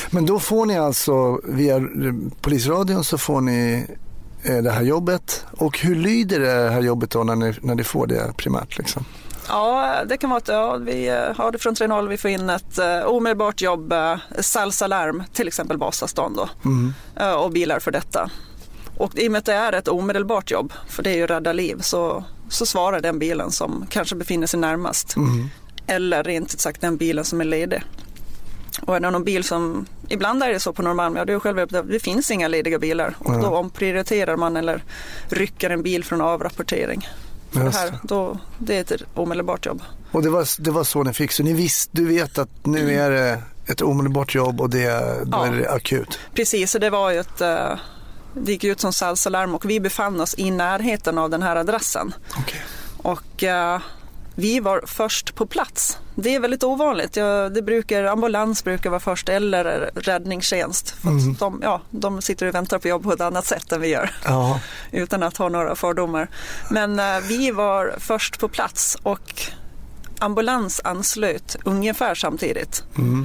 men 0.09 0.25
då 0.25 0.39
får 0.39 0.65
ni 0.65 0.77
alltså 0.77 1.41
via 1.43 1.75
eh, 1.75 1.83
polisradion 2.41 3.03
så 3.03 3.17
får 3.17 3.41
ni 3.41 3.85
eh, 4.43 4.57
det 4.57 4.71
här 4.71 4.81
jobbet. 4.81 5.45
Och 5.51 5.79
hur 5.79 5.95
lyder 5.95 6.39
det 6.39 6.69
här 6.69 6.81
jobbet 6.81 7.11
då 7.11 7.23
när 7.23 7.35
ni, 7.35 7.53
när 7.61 7.75
ni 7.75 7.83
får 7.83 8.07
det 8.07 8.33
primärt? 8.37 8.77
Liksom? 8.77 9.05
Ja, 9.47 9.95
det 10.05 10.17
kan 10.17 10.29
vara 10.29 10.37
att 10.37 10.47
ja, 10.47 10.77
vi 10.77 11.07
eh, 11.07 11.35
har 11.37 11.51
det 11.51 11.57
från 11.57 11.75
3.0, 11.75 12.07
vi 12.07 12.17
får 12.17 12.31
in 12.31 12.49
ett 12.49 12.79
uh, 12.79 13.07
omedelbart 13.07 13.61
jobb, 13.61 13.93
uh, 13.93 14.15
salsalarm, 14.39 15.23
till 15.33 15.47
exempel 15.47 15.77
Vasastan 15.77 16.35
då, 16.35 16.49
eh, 17.15 17.31
och 17.31 17.51
bilar 17.51 17.79
för 17.79 17.91
detta. 17.91 18.29
Och 18.97 19.17
i 19.17 19.27
och 19.27 19.31
med 19.31 19.39
att 19.39 19.45
det 19.45 19.53
är 19.53 19.73
ett 19.73 19.87
omedelbart 19.87 20.51
jobb, 20.51 20.73
för 20.89 21.03
det 21.03 21.09
är 21.09 21.15
ju 21.15 21.27
rädda 21.27 21.53
liv, 21.53 21.77
så, 21.81 22.23
så 22.49 22.65
svarar 22.65 23.01
den 23.01 23.19
bilen 23.19 23.51
som 23.51 23.85
kanske 23.89 24.15
befinner 24.15 24.47
sig 24.47 24.59
närmast. 24.59 25.15
Eller 25.87 26.23
rent 26.23 26.53
ut 26.53 26.59
sagt 26.59 26.81
den 26.81 26.97
bilen 26.97 27.25
som 27.25 27.41
är 27.41 27.45
ledig. 27.45 27.83
Och 28.81 28.95
är 28.95 28.99
det 28.99 29.09
någon 29.09 29.23
bil 29.23 29.43
som, 29.43 29.85
ibland 30.09 30.43
är 30.43 30.49
det 30.49 30.59
så 30.59 30.73
på 30.73 30.81
Norrmalm, 30.81 31.15
ja 31.15 31.21
är 31.21 31.39
själv 31.39 31.67
det, 31.67 31.81
det 31.81 31.99
finns 31.99 32.31
inga 32.31 32.47
lediga 32.47 32.79
bilar 32.79 33.15
och 33.19 33.39
då 33.39 33.47
omprioriterar 33.47 34.35
man 34.37 34.57
eller 34.57 34.83
rycker 35.29 35.69
en 35.69 35.83
bil 35.83 36.03
från 36.03 36.21
avrapportering. 36.21 37.07
För 37.51 37.63
det, 37.63 37.69
här, 37.75 37.93
då, 38.03 38.37
det 38.57 38.77
är 38.77 38.81
ett 38.81 39.01
omedelbart 39.13 39.65
jobb. 39.65 39.81
Och 40.11 40.21
det 40.23 40.29
var, 40.29 40.61
det 40.63 40.71
var 40.71 40.83
så 40.83 41.03
ni 41.03 41.13
fick, 41.13 41.31
så 41.31 41.43
ni 41.43 41.53
visste, 41.53 41.89
du 41.93 42.05
vet 42.05 42.37
att 42.37 42.65
nu 42.65 42.93
är 42.93 43.11
det 43.11 43.41
ett 43.65 43.81
omedelbart 43.81 44.35
jobb 44.35 44.61
och 44.61 44.69
det, 44.69 44.89
då 45.25 45.37
Ja. 45.37 45.45
är 45.47 45.51
det 45.51 45.71
akut? 45.71 46.19
Precis, 46.33 46.71
så 46.71 46.79
det 46.79 46.89
var 46.89 47.11
ju 47.11 47.19
ett, 47.19 47.41
eh, 47.41 47.69
det 48.41 48.51
gick 48.51 48.63
ut 48.63 48.79
som 48.79 48.93
salsalarm 48.93 49.55
och 49.55 49.69
vi 49.69 49.79
befann 49.79 50.21
oss 50.21 50.35
i 50.37 50.51
närheten 50.51 51.17
av 51.17 51.29
den 51.29 51.41
här 51.41 51.55
adressen. 51.55 52.13
Okej. 52.39 52.61
Och 52.97 53.43
eh, 53.43 53.79
vi 54.35 54.59
var 54.59 54.81
först 54.85 55.35
på 55.35 55.45
plats. 55.45 55.97
Det 56.15 56.35
är 56.35 56.39
väldigt 56.39 56.63
ovanligt. 56.63 57.15
Ja, 57.15 57.49
det 57.49 57.61
brukar, 57.61 58.03
ambulans 58.03 58.63
brukar 58.63 58.89
vara 58.89 58.99
först 58.99 59.29
eller 59.29 59.91
räddningstjänst. 59.95 60.89
För 60.89 61.09
att 61.09 61.39
de, 61.39 61.59
ja, 61.63 61.81
de 61.89 62.21
sitter 62.21 62.45
och 62.45 62.55
väntar 62.55 62.79
på 62.79 62.87
jobb 62.87 63.03
på 63.03 63.13
ett 63.13 63.21
annat 63.21 63.45
sätt 63.45 63.71
än 63.71 63.81
vi 63.81 63.87
gör. 63.87 64.11
Ja, 64.25 64.59
Utan 64.91 65.23
att 65.23 65.37
ha 65.37 65.49
några 65.49 65.75
fördomar. 65.75 66.27
Men 66.69 66.99
eh, 66.99 67.19
vi 67.19 67.51
var 67.51 67.95
först 67.97 68.39
på 68.39 68.47
plats 68.47 68.97
och 69.03 69.41
ambulans 70.19 70.81
anslöt 70.83 71.55
ungefär 71.65 72.15
samtidigt. 72.15 72.83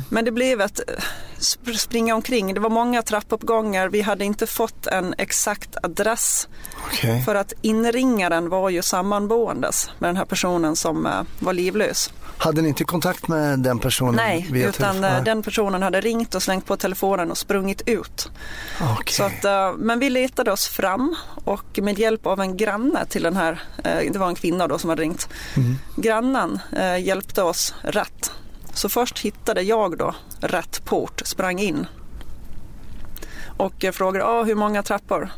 Men 0.09 0.25
det 0.25 0.31
blev 0.31 0.61
ett 0.61 0.79
eh, 0.79 0.95
sp- 1.39 1.77
springa 1.77 2.15
omkring. 2.15 2.55
Det 2.55 2.61
var 2.61 2.71
många 2.71 3.03
trappuppgångar. 3.03 3.89
Vi 3.89 4.01
hade 4.03 4.25
inte 4.25 4.47
fått 4.47 4.87
en 4.87 5.15
exakt 5.19 5.77
adress 5.83 6.49
Okej. 6.87 7.23
för 7.25 7.35
att 7.35 7.53
inringaren 7.63 8.49
var 8.49 8.71
ju 8.71 8.83
sammanboendes 8.83 9.91
med 9.99 10.09
den 10.09 10.17
här 10.17 10.25
personen 10.25 10.77
som 10.77 11.07
eh, 11.07 11.23
var 11.39 11.53
livlös. 11.53 12.13
Hade 12.37 12.63
ni 12.63 12.69
inte 12.69 12.85
kontakt 12.85 13.29
med 13.29 13.59
den 13.59 13.79
personen? 13.79 14.15
Nej, 14.15 14.49
utan 14.55 14.73
telefon? 14.73 15.05
eh, 15.05 15.23
den 15.25 15.43
personen 15.43 15.83
hade 15.83 16.01
ringt 16.01 16.35
och 16.35 16.43
slängt 16.43 16.67
på 16.67 16.77
telefonen 16.77 17.31
och 17.31 17.39
sprungit 17.39 17.83
ut. 17.87 18.31
Okej. 18.99 19.15
Så 19.15 19.23
att, 19.25 19.45
eh, 19.45 19.73
men 19.79 19.99
vi 19.99 20.11
letade 20.11 20.53
oss 20.53 20.69
fram 20.69 21.15
och 21.45 21.79
med 21.83 21.99
hjälp 21.99 22.27
av 22.27 22.41
en 22.41 22.57
granne 22.57 23.07
till 23.07 23.23
den 23.23 23.37
här, 23.37 23.63
eh, 23.85 24.13
det 24.13 24.19
var 24.19 24.29
en 24.29 24.35
kvinna 24.35 24.69
då 24.69 24.79
som 24.79 24.91
hade 24.91 25.03
ringt, 25.03 25.29
Mm. 25.57 25.79
grannen 25.97 26.59
hjälpte 27.01 27.43
oss 27.43 27.75
rätt. 27.83 28.31
Så 28.75 28.89
först 28.89 29.19
hittade 29.19 29.63
jag 29.63 29.99
då 29.99 30.15
rätt 30.41 30.85
port, 30.85 31.23
sprang 31.25 31.59
in 31.59 31.87
och 33.57 33.85
frågade 33.93 34.25
ah, 34.27 34.43
hur 34.43 34.55
många 34.55 34.83
trappor. 34.83 35.29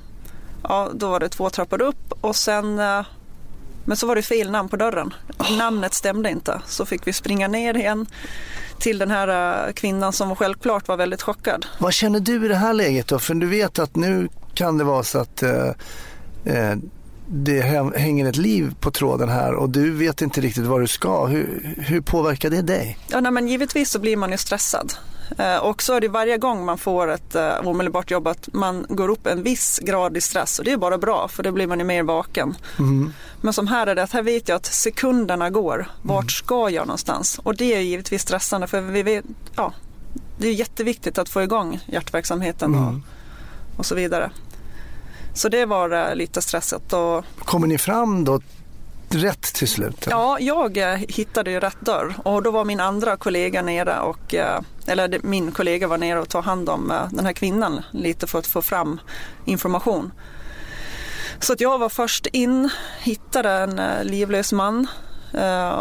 Ja, 0.63 0.91
då 0.95 1.09
var 1.11 1.21
det 1.21 1.29
två 1.29 1.51
trappor 1.51 1.83
upp 1.83 2.13
och 2.21 2.37
sen 2.37 2.81
men 3.85 3.97
så 3.97 4.07
var 4.07 4.17
det 4.17 4.23
fel 4.23 4.50
namn 4.50 4.69
på 4.69 4.76
dörren. 4.76 5.14
Namnet 5.59 5.95
stämde 5.95 6.31
inte. 6.31 6.61
Så 6.67 6.87
fick 6.87 7.07
vi 7.07 7.12
springa 7.12 7.49
ner 7.49 7.76
igen 7.76 8.07
till 8.79 8.99
den 8.99 9.11
här 9.11 9.67
eh, 9.69 9.73
kvinnan 9.73 10.12
som 10.12 10.37
självklart 10.37 10.88
var 10.88 10.97
väldigt 10.97 11.23
chockad. 11.23 11.67
Vad 11.79 11.93
känner 11.93 12.21
du 12.21 12.45
i 12.45 12.49
det 12.49 12.55
här 12.57 12.73
läget 12.75 13.07
då? 13.09 13.19
För 13.19 13.35
du 13.35 13.47
vet 13.47 13.79
att 13.79 13.97
nu 13.97 14.29
kan 14.55 14.79
det 14.79 14.85
vara 14.85 15.03
så 15.03 15.19
att 15.19 15.43
eh, 15.43 15.69
eh, 16.45 16.76
det 17.29 17.62
hä- 17.62 17.97
hänger 17.99 18.26
ett 18.29 18.37
liv 18.37 18.75
på 18.81 18.91
tråden 18.91 19.29
här 19.29 19.55
och 19.55 19.71
du 19.71 19.91
vet 19.91 20.23
inte 20.23 20.41
riktigt 20.41 20.64
vad 20.64 20.81
du 20.81 20.87
ska. 20.87 21.26
Hur, 21.26 21.75
hur 21.79 22.00
påverkar 22.00 22.50
det 22.50 22.62
dig? 22.62 22.99
Ja, 23.11 23.21
nej, 23.21 23.33
men 23.33 23.49
givetvis 23.49 23.91
så 23.91 23.99
blir 23.99 24.17
man 24.17 24.31
ju 24.31 24.37
stressad. 24.38 24.93
Eh, 25.38 25.57
och 25.57 25.83
så 25.83 25.95
är 25.95 26.00
det 26.00 26.09
varje 26.09 26.38
gång 26.38 26.64
man 26.64 26.78
får 26.78 27.11
ett 27.11 27.35
eh, 27.35 27.66
omedelbart 27.66 28.11
jobb 28.11 28.26
att 28.26 28.49
man 28.52 28.87
går 28.88 29.09
upp 29.09 29.26
en 29.26 29.43
viss 29.43 29.81
grad 29.83 30.16
i 30.16 30.21
stress 30.21 30.59
och 30.59 30.64
det 30.64 30.73
är 30.73 30.76
bara 30.76 30.99
bra 30.99 31.28
för 31.28 31.43
då 31.43 31.52
blir 31.52 31.66
man 31.66 31.78
ju 31.78 31.85
mer 31.85 32.02
vaken. 32.02 32.54
Men 33.40 33.52
som 33.52 33.66
här 33.66 33.87
är 33.87 33.95
det 33.95 34.02
att 34.02 34.12
här 34.12 34.23
vet 34.23 34.49
jag 34.49 34.57
att 34.57 34.66
sekunderna 34.66 35.50
går. 35.50 35.87
Vart 36.02 36.31
ska 36.31 36.71
jag 36.71 36.87
någonstans? 36.87 37.40
Och 37.43 37.57
det 37.57 37.75
är 37.75 37.81
givetvis 37.81 38.23
stressande 38.23 38.66
för 38.66 38.81
vi 38.81 39.02
vet, 39.02 39.25
ja, 39.57 39.73
det 40.38 40.49
är 40.49 40.52
jätteviktigt 40.52 41.19
att 41.19 41.28
få 41.28 41.43
igång 41.43 41.81
hjärtverksamheten 41.87 42.75
och, 42.75 42.95
och 43.78 43.87
så 43.87 43.95
vidare. 43.95 44.31
Så 45.35 45.49
det 45.49 45.64
var 45.64 45.90
eh, 45.90 46.14
lite 46.14 46.43
stressigt 46.43 46.93
och 46.93 47.25
Kommer 47.38 47.66
ni 47.66 47.78
fram 47.78 48.25
då 48.25 48.40
rätt 49.09 49.43
till 49.43 49.69
slut? 49.69 50.07
Ja, 50.11 50.39
jag 50.41 50.77
eh, 50.77 50.99
hittade 51.09 51.51
ju 51.51 51.61
rätt 51.61 51.81
dörr 51.81 52.15
och 52.25 52.43
då 52.43 52.51
var 52.51 52.65
min 52.65 52.81
andra 52.81 53.17
kollega 53.17 53.63
nere 53.63 54.01
och, 54.01 54.35
eh, 54.35 54.61
eller 54.87 55.21
min 55.23 55.53
kollega 55.53 55.89
var 55.89 55.99
nere 55.99 56.21
och 56.21 56.29
tog 56.29 56.45
hand 56.45 56.69
om 56.69 56.91
eh, 56.91 57.09
den 57.11 57.27
här 57.27 57.33
kvinnan 57.33 57.83
lite 57.91 58.27
för 58.27 58.39
att 58.39 58.47
få 58.47 58.63
fram 58.63 59.01
information. 59.45 60.13
Så 61.39 61.53
att 61.53 61.61
jag 61.61 61.79
var 61.79 61.89
först 61.89 62.27
in, 62.27 62.71
hittade 63.01 63.51
en 63.51 63.81
livlös 64.07 64.53
man 64.53 64.87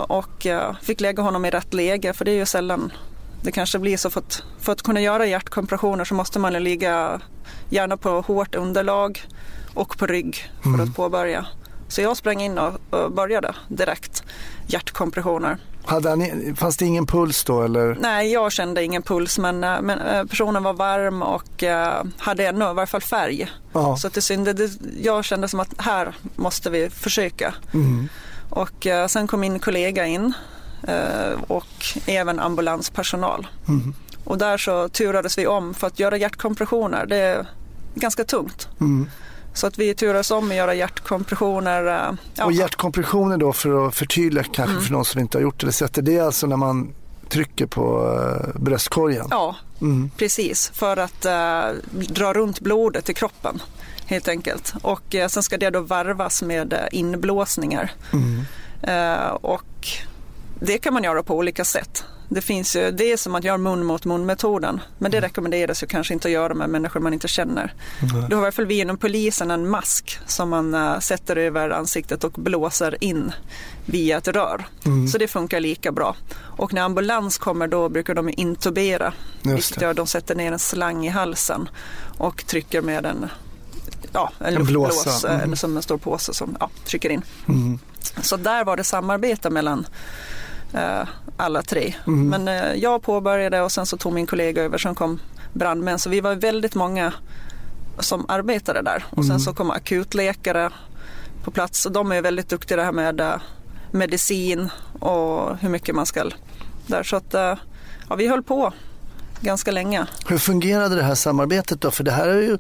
och 0.08 0.48
fick 0.82 1.02
lägga 1.02 1.24
honom 1.24 1.46
i 1.46 1.50
rätt 1.50 1.74
läge 1.74 2.14
för 2.14 2.26
det 2.26 2.32
är 2.32 2.36
ju 2.36 2.46
sällan 2.46 2.92
det 3.44 3.52
kanske 3.52 3.80
blir 3.80 3.98
så 3.98 4.10
för 4.10 4.20
att, 4.20 4.44
för 4.60 4.72
att 4.72 4.82
kunna 4.82 5.02
göra 5.02 5.26
hjärtkompressioner 5.26 6.06
så 6.06 6.16
måste 6.16 6.40
man 6.40 6.54
ligga 6.54 7.22
gärna 7.70 7.98
på 7.98 8.22
hårt 8.22 8.56
underlag 8.56 9.24
och 9.74 9.98
på 9.98 10.08
rygg 10.08 10.52
för 10.64 10.84
att 10.84 10.96
påbörja. 10.96 11.46
Så 11.94 12.02
jag 12.02 12.18
sprang 12.18 12.42
in 12.42 12.58
och, 12.58 12.74
och 12.90 13.12
började 13.12 13.56
direkt 13.68 14.24
hjärtkompressioner. 14.68 15.58
Hade 15.86 16.10
han, 16.10 16.56
fanns 16.56 16.78
det 16.78 16.86
ingen 16.86 17.06
puls 17.06 17.44
då 17.44 17.62
eller? 17.62 17.98
Nej, 18.00 18.32
jag 18.32 18.52
kände 18.52 18.84
ingen 18.84 19.02
puls 19.02 19.38
men, 19.38 19.64
eh, 19.64 19.82
men 19.82 20.00
eh, 20.00 20.24
personen 20.24 20.64
var 20.64 20.74
varm 20.74 21.22
och 21.22 21.64
eh, 21.64 22.04
hade 22.18 22.48
ännu 22.48 22.70
i 22.70 22.74
varje 22.74 22.88
fall 22.88 23.02
färg. 23.02 23.52
Ja. 23.74 23.98
Så 23.98 24.10
det 24.10 24.22
synde, 24.22 24.54
det, 24.54 24.72
jag 25.02 25.26
kände 25.26 25.48
som 25.48 25.60
att 25.60 25.74
här 25.78 26.16
måste 26.36 26.70
vi 26.70 26.90
försöka. 26.90 27.54
Mm. 27.74 28.10
Och 28.50 28.88
sen 29.08 29.28
kom 29.28 29.40
min 29.40 29.60
kollega 29.60 30.06
in 30.06 30.34
och 31.48 31.86
även 32.06 32.40
ambulanspersonal. 32.40 33.48
Mm. 33.68 33.94
Och 34.24 34.38
där 34.38 34.58
så 34.58 34.90
turades 34.90 35.38
vi 35.38 35.48
om 35.48 35.74
för 35.74 35.88
att 35.88 36.00
göra 36.00 36.18
hjärtkompressioner. 36.18 37.06
Det 37.06 37.18
är 37.18 37.46
ganska 37.96 38.24
tungt. 38.24 38.68
Mm. 38.80 39.10
Så 39.54 39.68
att 39.68 39.80
vi 39.80 39.94
turades 39.94 40.32
om 40.32 40.50
att 40.50 40.56
göra 40.56 40.74
hjärtkompressioner. 40.74 41.86
eh, 41.88 42.16
ja, 42.36 42.46
Och 42.46 42.52
hjärtkompressioner 42.52 43.38
då 43.38 43.54
för 43.54 43.88
att 43.88 43.96
förtydliga 43.96 44.44
kanske 44.54 44.82
för 44.82 44.92
någon 44.92 45.06
som 45.06 45.22
inte 45.22 45.38
har 45.38 45.44
gjort 45.44 45.60
det 45.60 45.64
eller 45.64 45.72
sett 45.72 45.94
det. 45.94 46.02
Det 46.02 46.18
är 46.18 46.24
alltså 46.24 46.48
när 46.48 46.58
man 46.58 46.94
trycker 47.30 47.66
på 47.66 48.14
eh, 48.56 48.62
bröstkorgen? 48.62 49.28
ja, 49.30 49.56
Mm. 49.82 50.12
precis. 50.18 50.72
För 50.74 50.98
att 50.98 51.26
eh, 51.26 51.64
dra 51.92 52.34
runt 52.34 52.60
blodet 52.60 53.10
i 53.10 53.14
kroppen 53.14 53.62
helt 54.06 54.28
enkelt. 54.28 54.74
Och 54.82 55.16
eh, 55.16 55.28
sen 55.28 55.44
ska 55.44 55.58
det 55.58 55.70
då 55.70 55.80
varvas 55.80 56.42
med 56.42 56.74
eh, 56.74 56.80
inblåsningar. 56.92 57.92
Mm. 58.14 58.42
Eh, 58.82 59.28
och 59.30 59.88
det 60.66 60.78
kan 60.78 60.94
man 60.94 61.04
göra 61.04 61.24
på 61.24 61.36
olika 61.38 61.66
sätt. 61.66 62.04
Det 62.30 62.42
finns 62.42 62.76
ju, 62.76 62.92
det 62.92 63.12
är 63.12 63.18
som 63.18 63.36
att 63.36 63.44
göra 63.44 63.58
mun 63.58 63.86
mot 63.86 64.06
mun 64.06 64.26
metoden. 64.26 64.82
Men 64.98 65.12
det 65.12 65.22
rekommenderas 65.22 65.84
ju 65.84 65.88
kanske 65.88 66.14
inte 66.14 66.28
att 66.28 66.32
göra 66.32 66.54
med 66.54 66.70
människor 66.70 67.00
man 67.00 67.14
inte 67.14 67.28
känner. 67.28 67.74
Då 68.30 68.36
har 68.36 68.42
i 68.42 68.46
alla 68.46 68.52
fall 68.52 68.66
vi 68.66 68.80
inom 68.80 68.98
polisen 68.98 69.52
en 69.52 69.70
mask 69.70 70.20
som 70.28 70.50
man 70.50 70.74
eh, 70.74 71.00
sätter 71.00 71.36
över 71.36 71.70
ansiktet 71.70 72.24
och 72.24 72.32
blåser 72.32 73.04
in 73.04 73.32
via 73.86 74.18
ett 74.18 74.28
rör. 74.28 74.66
Så 75.12 75.18
det 75.18 75.28
funkar 75.28 75.60
lika 75.60 75.92
bra. 75.92 76.16
Och 76.58 76.74
när 76.74 76.82
ambulans 76.82 77.38
kommer 77.38 77.68
då 77.68 77.90
brukar 77.90 78.14
de 78.14 78.30
intubera. 78.38 79.14
Vilket 79.42 79.82
gör 79.82 79.90
att 79.90 79.98
de 79.98 80.08
sätter 80.08 80.36
ner 80.36 80.52
en 80.52 80.60
slang 80.60 81.06
i 81.06 81.10
halsen 81.10 81.70
och 82.18 82.46
trycker 82.46 82.82
med 82.82 83.06
en, 83.06 83.30
ja, 84.14 84.32
en 84.40 84.46
En 84.46 84.54
luftblås 84.54 85.26
eh, 85.26 85.32
Mm. 85.32 85.44
eller 85.44 85.56
som 85.56 85.78
en 85.78 85.84
stor 85.84 85.98
påse 85.98 86.34
som 86.34 86.58
ja, 86.60 86.70
trycker 86.86 87.10
in. 87.10 87.22
Mm. 87.48 87.80
Så 88.22 88.38
där 88.38 88.66
var 88.66 88.78
det 88.78 88.84
samarbete 88.84 89.50
mellan 89.50 89.88
alla 91.38 91.62
tre. 91.62 91.94
Mm. 92.08 92.28
Men 92.30 92.48
eh, 92.48 92.74
jag 92.74 93.02
påbörjade 93.02 93.62
och 93.62 93.72
sen 93.72 93.86
så 93.86 93.98
tog 93.98 94.14
min 94.14 94.28
kollega 94.28 94.62
över, 94.64 94.78
sen 94.78 94.96
kom 94.96 95.20
brandmän. 95.54 96.00
Så 96.00 96.10
vi 96.10 96.22
var 96.22 96.36
väldigt 96.36 96.76
många 96.76 97.14
som 98.00 98.26
arbetade 98.30 98.82
där. 98.82 99.06
Och 99.10 99.18
Mm. 99.18 99.30
sen 99.30 99.40
så 99.40 99.54
kom 99.54 99.72
akutläkare 99.72 100.70
på 101.44 101.52
plats 101.52 101.86
och 101.86 101.92
de 101.92 102.12
är 102.12 102.22
väldigt 102.22 102.50
duktiga 102.50 102.78
det 102.78 102.84
här 102.84 102.92
med 102.92 103.22
eh, 103.22 103.36
medicin 103.92 104.70
och 105.00 105.58
hur 105.58 105.70
mycket 105.70 105.96
man 105.96 106.06
ska 106.06 106.24
där. 106.88 107.04
Så 107.04 107.16
att 107.16 107.34
eh, 107.34 107.54
ja, 108.10 108.16
vi 108.16 108.28
höll 108.28 108.44
på 108.44 108.74
ganska 109.42 109.72
länge. 109.72 110.06
Hur 110.28 110.38
fungerade 110.38 110.96
det 110.96 111.04
här 111.04 111.16
samarbetet 111.16 111.82
då? 111.82 111.92
För 111.92 112.04
det 112.04 112.12
här 112.12 112.28
är 112.28 112.42
ju, 112.42 112.58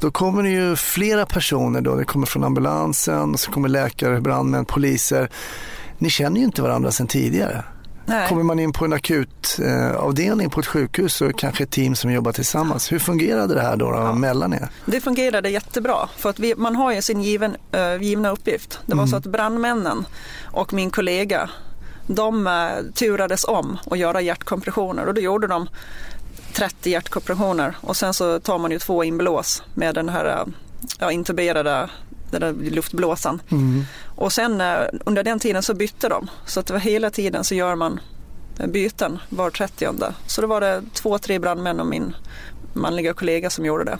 då 0.00 0.10
kommer 0.10 0.42
det 0.42 0.48
ju 0.50 0.76
flera 0.76 1.26
personer 1.26 1.80
då. 1.80 1.96
Det 1.96 2.04
kommer 2.04 2.26
från 2.26 2.44
ambulansen, 2.44 3.32
och 3.34 3.40
så 3.40 3.50
kommer 3.52 3.68
läkare, 3.68 4.20
brandmän, 4.20 4.64
poliser. 4.64 5.30
Ni 6.00 6.10
känner 6.10 6.38
ju 6.38 6.44
inte 6.44 6.62
varandra 6.62 6.90
sedan 6.90 7.06
tidigare. 7.06 7.64
Nej. 8.06 8.28
Kommer 8.28 8.42
man 8.42 8.58
in 8.58 8.72
på 8.72 8.84
en 8.84 8.92
akutavdelning 8.92 10.46
eh, 10.46 10.50
på 10.50 10.60
ett 10.60 10.66
sjukhus 10.66 11.14
så 11.14 11.32
kanske 11.32 11.64
ett 11.64 11.70
team 11.70 11.94
som 11.94 12.12
jobbar 12.12 12.32
tillsammans. 12.32 12.92
Hur 12.92 12.98
fungerade 12.98 13.54
det 13.54 13.60
här 13.60 13.76
då, 13.76 13.90
då 13.90 14.12
mellan 14.12 14.52
er? 14.52 14.68
Det 14.86 15.00
fungerade 15.00 15.50
jättebra 15.50 16.08
för 16.16 16.30
att 16.30 16.38
vi, 16.38 16.54
man 16.54 16.76
har 16.76 16.92
ju 16.92 17.02
sin 17.02 17.22
given, 17.22 17.56
eh, 17.72 18.02
givna 18.02 18.30
uppgift. 18.30 18.80
Det 18.86 18.94
var 18.94 19.06
så 19.06 19.16
att 19.16 19.26
brandmännen 19.26 20.06
och 20.44 20.72
min 20.72 20.90
kollega 20.90 21.50
de 22.06 22.46
uh, 22.46 22.92
turades 22.94 23.44
om 23.44 23.78
att 23.90 23.98
göra 23.98 24.20
hjärtkompressioner 24.20 25.06
och 25.06 25.14
då 25.14 25.20
gjorde 25.20 25.46
de 25.46 25.68
30 26.52 26.90
hjärtkompressioner 26.90 27.76
och 27.80 27.96
sen 27.96 28.14
så 28.14 28.40
tar 28.40 28.58
man 28.58 28.70
ju 28.70 28.78
två 28.78 29.04
inblås 29.04 29.62
med 29.74 29.94
den 29.94 30.08
här 30.08 30.46
ja, 30.98 31.12
intuberade 31.12 31.90
den 32.30 32.40
där 32.40 32.70
luftblåsan. 32.70 33.42
Och 34.16 34.32
sen 34.32 34.60
eh, 34.60 34.78
under 35.04 35.22
den 35.24 35.38
tiden 35.38 35.62
så 35.62 35.74
bytte 35.74 36.08
de 36.08 36.30
så 36.46 36.60
att 36.60 36.66
det 36.66 36.72
var 36.72 36.80
hela 36.80 37.10
tiden 37.10 37.44
så 37.44 37.54
gör 37.54 37.74
man 37.74 38.00
eh, 38.58 38.66
byten 38.66 39.18
var 39.28 39.50
30 39.50 39.88
Så 40.26 40.40
då 40.40 40.46
var 40.46 40.60
det 40.60 40.82
två, 40.92 41.18
tre 41.18 41.38
brandmän 41.38 41.80
och 41.80 41.86
min 41.86 42.14
manliga 42.72 43.14
kollega 43.14 43.50
som 43.50 43.64
gjorde 43.64 43.84
det. 43.84 43.98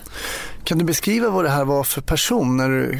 Kan 0.64 0.78
du 0.78 0.84
beskriva 0.84 1.30
vad 1.30 1.44
det 1.44 1.50
här 1.50 1.64
var 1.64 1.84
för 1.84 2.00
person? 2.00 2.56
När 2.56 2.68
du, 2.68 2.98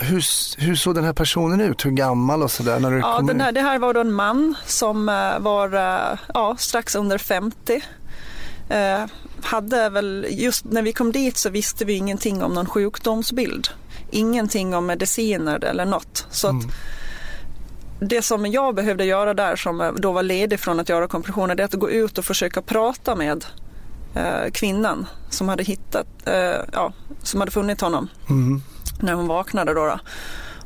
hur, 0.00 0.24
hur 0.60 0.74
såg 0.74 0.94
den 0.94 1.04
här 1.04 1.12
personen 1.12 1.60
ut? 1.60 1.86
Hur 1.86 1.90
gammal 1.90 2.42
och 2.42 2.50
sådär? 2.50 2.98
Ja, 2.98 3.20
den 3.20 3.40
här, 3.40 3.52
det 3.52 3.60
här 3.60 3.78
var 3.78 3.94
då 3.94 4.00
en 4.00 4.12
man 4.12 4.54
som 4.66 5.08
eh, 5.08 5.38
var 5.38 5.68
ja, 6.34 6.56
strax 6.58 6.94
under 6.94 7.18
50. 7.18 7.82
Eh, 8.68 9.04
hade 9.42 9.88
väl, 9.88 10.26
just 10.30 10.64
när 10.64 10.82
vi 10.82 10.92
kom 10.92 11.12
dit 11.12 11.36
så 11.36 11.50
visste 11.50 11.84
vi 11.84 11.92
ingenting 11.92 12.42
om 12.42 12.54
någon 12.54 12.66
sjukdomsbild. 12.66 13.68
Ingenting 14.12 14.74
om 14.74 14.86
mediciner 14.86 15.64
eller 15.64 15.84
något. 15.84 16.26
Så 16.30 16.48
att 16.48 16.64
det 18.00 18.22
som 18.22 18.46
jag 18.46 18.74
behövde 18.74 19.04
göra 19.04 19.34
där 19.34 19.56
som 19.56 19.96
då 19.98 20.12
var 20.12 20.22
ledig 20.22 20.60
från 20.60 20.80
att 20.80 20.88
göra 20.88 21.08
kompressioner 21.08 21.54
det 21.54 21.62
är 21.62 21.64
att 21.64 21.72
gå 21.74 21.90
ut 21.90 22.18
och 22.18 22.24
försöka 22.24 22.62
prata 22.62 23.14
med 23.14 23.44
eh, 24.14 24.50
kvinnan 24.52 25.06
som 25.30 25.48
hade 25.48 25.62
hittat, 25.62 26.06
eh, 26.24 26.60
ja, 26.72 26.92
som 27.22 27.40
hade 27.40 27.52
funnit 27.52 27.80
honom 27.80 28.08
Mm. 28.30 28.62
när 29.00 29.12
hon 29.12 29.26
vaknade 29.26 29.74
då. 29.74 29.86
då. 29.86 29.98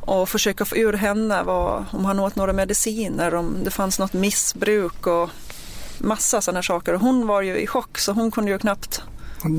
Och 0.00 0.28
försöka 0.28 0.64
få 0.64 0.76
ur 0.76 0.92
henne 0.92 1.42
vad, 1.42 1.84
om 1.90 2.04
han 2.04 2.20
åt 2.20 2.36
några 2.36 2.52
mediciner, 2.52 3.34
om 3.34 3.56
det 3.64 3.70
fanns 3.70 3.98
något 3.98 4.12
missbruk. 4.12 5.06
Och 5.06 5.30
massa 5.98 6.40
sådana 6.40 6.62
saker. 6.62 6.94
Hon 6.94 7.26
var 7.26 7.42
ju 7.42 7.56
i 7.58 7.66
chock 7.66 7.98
så 7.98 8.12
hon 8.12 8.30
kunde 8.30 8.50
ju 8.50 8.58
knappt 8.58 9.02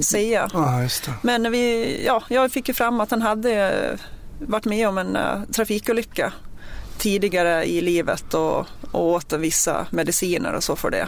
säga. 0.03 0.50
Ja, 0.53 0.81
just 0.81 1.05
det. 1.05 1.13
Men 1.22 1.51
vi, 1.51 2.03
ja, 2.05 2.24
jag 2.27 2.51
fick 2.51 2.67
ju 2.67 2.74
fram 2.74 3.01
att 3.01 3.12
han 3.12 3.22
hade 3.22 3.53
eh, 3.91 4.00
varit 4.48 4.65
med 4.65 4.88
om 4.88 4.98
en 4.98 5.15
uh, 5.15 5.43
trafikolycka 5.51 6.34
tidigare 6.98 7.65
i 7.65 7.81
livet 7.81 8.34
och, 8.34 8.65
och 8.91 9.05
åt 9.05 9.34
vissa 9.34 9.88
mediciner 9.89 10.53
och 10.53 10.63
så 10.63 10.75
för 10.75 10.89
det. 10.89 11.07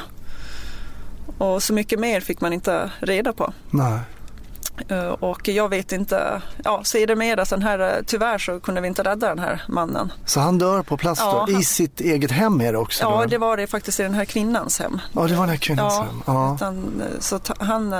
Och 1.38 1.63
så 1.63 1.73
mycket 1.73 1.99
mer 1.99 2.21
fick 2.21 2.41
man 2.41 2.53
inte 2.53 2.91
reda 2.99 3.33
på. 3.33 3.53
Nej. 3.69 3.99
Uh, 4.91 5.07
och 5.09 5.47
jag 5.47 5.69
vet 5.69 5.91
inte, 5.91 6.41
ja 6.63 6.83
sedermera 6.83 7.45
sen 7.45 7.61
här, 7.61 8.03
tyvärr 8.05 8.38
så 8.38 8.59
kunde 8.59 8.81
vi 8.81 8.88
inte 8.88 9.03
rädda 9.03 9.29
den 9.29 9.39
här 9.39 9.63
mannen. 9.67 10.13
Så 10.25 10.39
han 10.39 10.57
dör 10.57 10.83
på 10.83 10.97
plats 10.97 11.21
Ja, 11.23 11.43
då? 11.47 11.51
I 11.51 11.53
han- 11.53 11.63
sitt 11.63 12.01
eget 12.01 12.31
hem 12.31 12.61
är 12.61 12.71
det 12.71 12.77
också? 12.77 13.03
Ja, 13.03 13.21
då? 13.21 13.25
det 13.25 13.38
var 13.38 13.57
det 13.57 13.67
faktiskt 13.67 13.99
i 13.99 14.03
den 14.03 14.13
här 14.13 14.25
kvinnans 14.25 14.79
hem. 14.79 15.01
ja, 15.13 15.21
det 15.27 15.33
var 15.33 15.41
den 15.41 15.49
här 15.49 15.57
kvinnans 15.57 15.93
Ja, 15.97 16.03
hem. 16.03 16.21
Ja. 16.25 16.55
Utan, 16.55 17.03
så 17.19 17.39
han, 17.59 17.95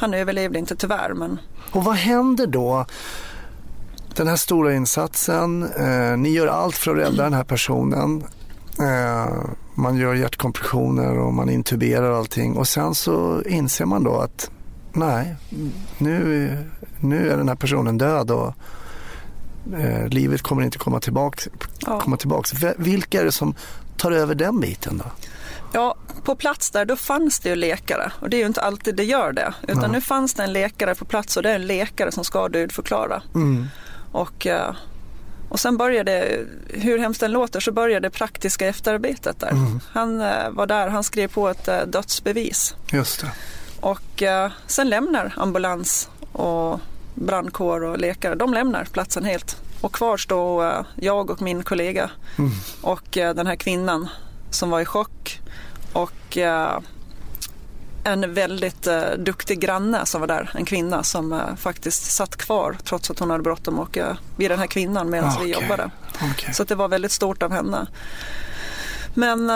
han 0.00 0.14
överlevde 0.14 0.58
inte 0.58 0.76
tyvärr 0.76 1.14
men 1.14 1.38
Och 1.72 1.84
vad 1.84 1.94
händer 1.96 2.46
då? 2.46 2.86
Den 4.16 4.28
här 4.28 4.36
stora 4.36 4.74
insatsen, 4.74 5.62
eh, 5.62 6.16
ni 6.16 6.30
gör 6.30 6.46
allt 6.46 6.76
för 6.76 6.90
att 6.90 6.96
rädda 6.98 7.22
den 7.22 7.34
här 7.34 7.44
personen. 7.44 8.24
Eh, 8.80 9.34
man 9.74 9.96
gör 9.96 10.14
hjärtkompressioner 10.14 11.18
och 11.18 11.34
man 11.34 11.50
intuberar 11.50 12.12
allting 12.12 12.56
och 12.56 12.68
sen 12.68 12.94
så 12.94 13.42
inser 13.42 13.84
man 13.84 14.04
då 14.04 14.18
att 14.18 14.50
nej, 14.92 15.36
nu, 15.98 16.56
nu 17.00 17.30
är 17.30 17.36
den 17.36 17.48
här 17.48 17.56
personen 17.56 17.98
död 17.98 18.30
och 18.30 18.54
eh, 19.78 20.08
livet 20.08 20.42
kommer 20.42 20.62
inte 20.62 20.78
komma 20.78 21.00
tillbaks. 21.00 21.48
ja. 21.86 22.00
Komma 22.00 22.16
tillbaks. 22.16 22.54
V- 22.54 22.74
Vilka 22.76 23.20
är 23.20 23.24
det 23.24 23.32
som 23.32 23.54
tar 23.96 24.10
över 24.12 24.34
den 24.34 24.60
biten 24.60 24.98
då? 24.98 25.04
Ja, 25.72 25.94
på 26.24 26.36
plats 26.36 26.70
där 26.70 26.84
då 26.84 26.96
fanns 26.96 27.40
det 27.40 27.48
ju 27.48 27.56
läkare 27.56 28.12
och 28.20 28.30
det 28.30 28.36
är 28.36 28.38
ju 28.38 28.46
inte 28.46 28.60
alltid 28.60 28.94
det 28.94 29.04
gör 29.04 29.32
det. 29.32 29.54
Utan 29.62 29.80
Nej. 29.80 29.90
nu 29.90 30.00
fanns 30.00 30.34
det 30.34 30.42
en 30.42 30.52
läkare 30.52 30.94
på 30.94 31.04
plats 31.04 31.36
och 31.36 31.42
det 31.42 31.50
är 31.50 31.54
en 31.54 31.66
läkare 31.66 32.12
som 32.12 32.24
ska 32.24 32.48
dödförklara. 32.48 33.22
Mm. 33.34 33.66
Och, 34.12 34.46
eh, 34.46 34.74
och 35.48 35.60
sen 35.60 35.76
började, 35.76 36.40
hur 36.68 36.98
hemskt 36.98 37.20
den 37.20 37.32
låter, 37.32 37.60
så 37.60 37.72
började 37.72 38.06
det 38.06 38.10
praktiska 38.10 38.66
efterarbetet 38.66 39.40
där. 39.40 39.50
Mm. 39.50 39.80
Han 39.92 40.20
eh, 40.20 40.50
var 40.50 40.66
där, 40.66 40.88
han 40.88 41.04
skrev 41.04 41.28
på 41.28 41.48
ett 41.48 41.68
eh, 41.68 41.80
dödsbevis. 41.86 42.74
Just 42.92 43.20
det. 43.20 43.30
Och 43.80 44.22
sen 44.66 44.88
lämnar 44.88 45.34
ambulans 45.36 46.08
och 46.32 46.80
brandkår 47.14 47.84
och 47.84 47.98
läkare, 47.98 48.34
de 48.34 48.54
lämnar 48.54 48.84
platsen 48.84 49.24
helt. 49.24 49.56
Och 49.80 49.92
kvar 49.92 50.16
står 50.16 50.86
jag 50.96 51.30
och 51.30 51.42
min 51.42 51.62
kollega 51.62 52.10
Mm. 52.38 52.50
och 52.82 53.08
den 53.10 53.46
här 53.46 53.56
kvinnan 53.56 54.08
som 54.50 54.70
var 54.70 54.80
i 54.80 54.84
chock 54.84 55.40
och 55.92 56.36
eh, 56.36 56.78
en 58.04 58.34
väldigt 58.34 58.86
eh, 58.86 59.10
duktig 59.18 59.60
granne 59.60 60.06
som 60.06 60.20
var 60.20 60.28
där, 60.28 60.50
en 60.54 60.64
kvinna 60.64 61.02
som 61.02 61.32
eh, 61.32 61.56
faktiskt 61.56 62.12
satt 62.12 62.36
kvar 62.36 62.76
trots 62.84 63.10
att 63.10 63.18
hon 63.18 63.30
hade 63.30 63.42
bråttom 63.42 63.78
och 63.78 63.98
vid 64.36 64.50
den 64.50 64.58
här 64.58 64.66
kvinnan 64.66 65.10
medan 65.10 65.30
vi 65.30 65.54
Okej. 65.54 65.62
jobbade. 65.62 65.90
Okej. 66.32 66.54
Så 66.54 66.64
det 66.64 66.74
var 66.74 66.88
väldigt 66.88 67.12
stort 67.12 67.42
av 67.42 67.52
henne. 67.52 67.86
Men 69.14 69.50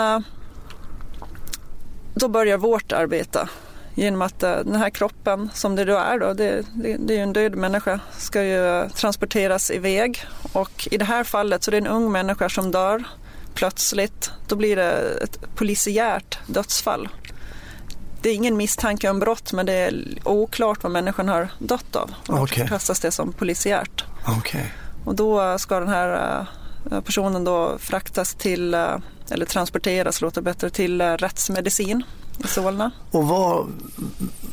då 2.13 2.27
börjar 2.27 2.57
vårt 2.57 2.91
arbete 2.91 3.49
genom 3.95 4.21
att 4.21 4.39
den 4.39 4.75
här 4.75 4.89
kroppen 4.89 5.49
som 5.53 5.75
det 5.75 5.85
då 5.85 5.97
är, 5.97 6.19
då, 6.19 6.33
det, 6.33 6.65
det, 6.73 6.97
det 6.99 7.13
är 7.13 7.17
ju 7.17 7.23
en 7.23 7.33
död 7.33 7.55
människa, 7.55 7.99
ska 8.17 8.43
ju 8.43 8.89
transporteras 8.89 9.71
iväg 9.71 10.25
och 10.53 10.87
i 10.91 10.97
det 10.97 11.05
här 11.05 11.23
fallet 11.23 11.63
så 11.63 11.69
är 11.69 11.71
det 11.71 11.77
en 11.77 11.87
ung 11.87 12.11
människa 12.11 12.49
som 12.49 12.71
dör 12.71 13.03
plötsligt. 13.55 14.31
Då 14.47 14.55
blir 14.55 14.75
det 14.75 15.17
ett 15.23 15.55
polisiärt 15.55 16.39
dödsfall. 16.47 17.09
Det 18.21 18.29
är 18.29 18.33
ingen 18.33 18.57
misstanke 18.57 19.09
om 19.09 19.19
brott 19.19 19.53
men 19.53 19.65
det 19.65 19.73
är 19.73 19.93
oklart 20.23 20.83
vad 20.83 20.91
människan 20.91 21.29
har 21.29 21.49
dött 21.59 21.95
av. 21.95 22.13
Och 22.27 22.35
då 22.35 22.43
Okej. 22.43 22.67
kastas 22.67 22.99
det 22.99 23.11
som 23.11 23.33
polisiärt. 23.33 24.05
Okej. 24.27 24.73
Och 25.05 25.15
då 25.15 25.57
ska 25.59 25.79
den 25.79 25.89
här 25.89 26.39
eh, 26.91 27.01
personen 27.01 27.43
då 27.43 27.77
fraktas 27.79 28.35
till, 28.35 28.73
eh, 28.73 28.97
eller 29.29 29.45
transporteras 29.45 30.21
låter 30.21 30.41
bättre, 30.41 30.69
till 30.69 31.01
eh, 31.01 31.13
rättsmedicin 31.13 32.03
i 32.43 32.47
Solna. 32.47 32.91
Och 33.11 33.27
var, 33.27 33.67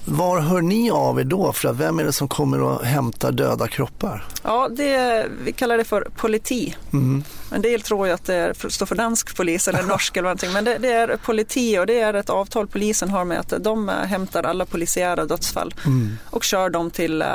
var 0.04 0.40
hör 0.40 0.62
ni 0.62 0.90
av 0.90 1.20
er 1.20 1.24
då? 1.24 1.52
För 1.52 1.72
vem 1.72 1.98
är 1.98 2.04
det 2.04 2.12
som 2.12 2.28
kommer 2.28 2.60
och 2.62 2.84
hämtar 2.84 3.32
döda 3.32 3.68
kroppar? 3.68 4.24
Ja, 4.42 4.68
det, 4.68 5.26
vi 5.44 5.52
kallar 5.52 5.78
det 5.78 5.84
för 5.84 6.08
politi. 6.16 6.76
Mm. 6.92 7.24
En 7.52 7.62
del 7.62 7.82
tror 7.82 8.06
ju 8.06 8.12
att 8.12 8.24
det 8.24 8.54
står 8.68 8.86
för 8.86 8.94
dansk 8.94 9.36
polis 9.36 9.68
eller 9.68 9.82
norsk 9.88 10.16
eller 10.16 10.22
någonting, 10.22 10.52
men 10.52 10.64
det, 10.64 10.78
det 10.78 10.92
är 10.92 11.16
politi 11.16 11.78
och 11.78 11.86
det 11.86 12.00
är 12.00 12.14
ett 12.14 12.30
avtal 12.30 12.66
polisen 12.66 13.10
har 13.10 13.24
med 13.24 13.38
att 13.40 13.52
de 13.60 13.88
eh, 13.88 13.94
hämtar 13.94 14.42
alla 14.42 14.66
polisiära 14.66 15.24
dödsfall 15.24 15.74
Mm. 15.86 16.16
och 16.30 16.44
kör 16.44 16.70
dem 16.70 16.90
till 16.90 17.22
eh, 17.22 17.28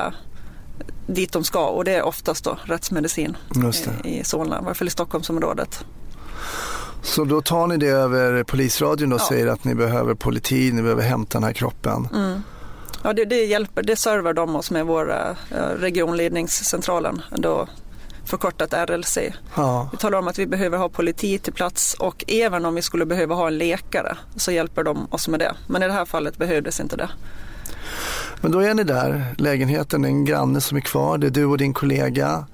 dit 1.08 1.32
de 1.32 1.44
ska 1.44 1.68
och 1.68 1.84
det 1.84 1.92
är 1.96 2.04
oftast 2.04 2.44
då 2.44 2.58
rättsmedicin 2.64 3.38
i, 4.04 4.20
i 4.20 4.24
Solna, 4.24 4.60
i 4.60 4.64
varje 4.64 4.76
fall 4.76 4.88
i 4.88 4.92
Stockholmsområdet. 4.92 5.86
Så 7.02 7.24
då 7.26 7.42
tar 7.42 7.68
ni 7.68 7.78
det 7.78 7.88
över 7.88 8.44
polisradion 8.44 9.14
och 9.14 9.20
Ja. 9.20 9.26
säger 9.30 9.48
att 9.48 9.64
ni 9.64 9.76
behöver 9.76 10.14
politi, 10.14 10.72
ni 10.72 10.82
behöver 10.82 11.04
hämta 11.04 11.38
den 11.38 11.44
här 11.44 11.54
kroppen. 11.54 12.08
Mm. 12.14 12.42
Ja, 13.04 13.14
det, 13.14 13.26
det 13.26 13.46
hjälper, 13.46 13.84
det 13.84 13.96
servar 13.96 14.34
de 14.34 14.56
oss 14.56 14.72
med 14.72 14.86
vår 14.86 15.12
eh, 15.12 15.56
regionledningscentralen, 15.80 17.22
då 17.36 17.68
förkortat 18.26 18.74
RLC. 18.74 19.18
Ja. 19.56 19.90
Vi 19.92 19.98
talar 19.98 20.20
om 20.20 20.28
att 20.28 20.40
vi 20.40 20.48
behöver 20.48 20.78
ha 20.78 20.90
politi 20.90 21.40
till 21.40 21.54
plats 21.54 21.94
och 21.94 22.24
även 22.28 22.66
om 22.66 22.76
vi 22.76 22.82
skulle 22.82 23.06
behöva 23.06 23.36
ha 23.36 23.48
en 23.48 23.58
läkare 23.58 24.18
så 24.36 24.52
hjälper 24.52 24.84
de 24.84 25.08
oss 25.12 25.28
med 25.28 25.40
det. 25.40 25.54
Men 25.68 25.84
i 25.84 25.88
det 25.88 25.94
här 25.94 26.06
fallet 26.06 26.38
behövdes 26.38 26.80
inte 26.80 26.96
det. 26.96 27.10
Men 28.42 28.52
då 28.52 28.60
är 28.60 28.74
ni 28.74 28.84
där, 28.84 29.26
lägenheten, 29.38 30.06
en 30.06 30.26
granne 30.26 30.62
som 30.62 30.78
är 30.78 30.82
kvar, 30.82 31.18
det 31.18 31.28
är 31.28 31.32
du 31.32 31.46
och 31.46 31.58
din 31.58 31.74
kollega. 31.74 32.46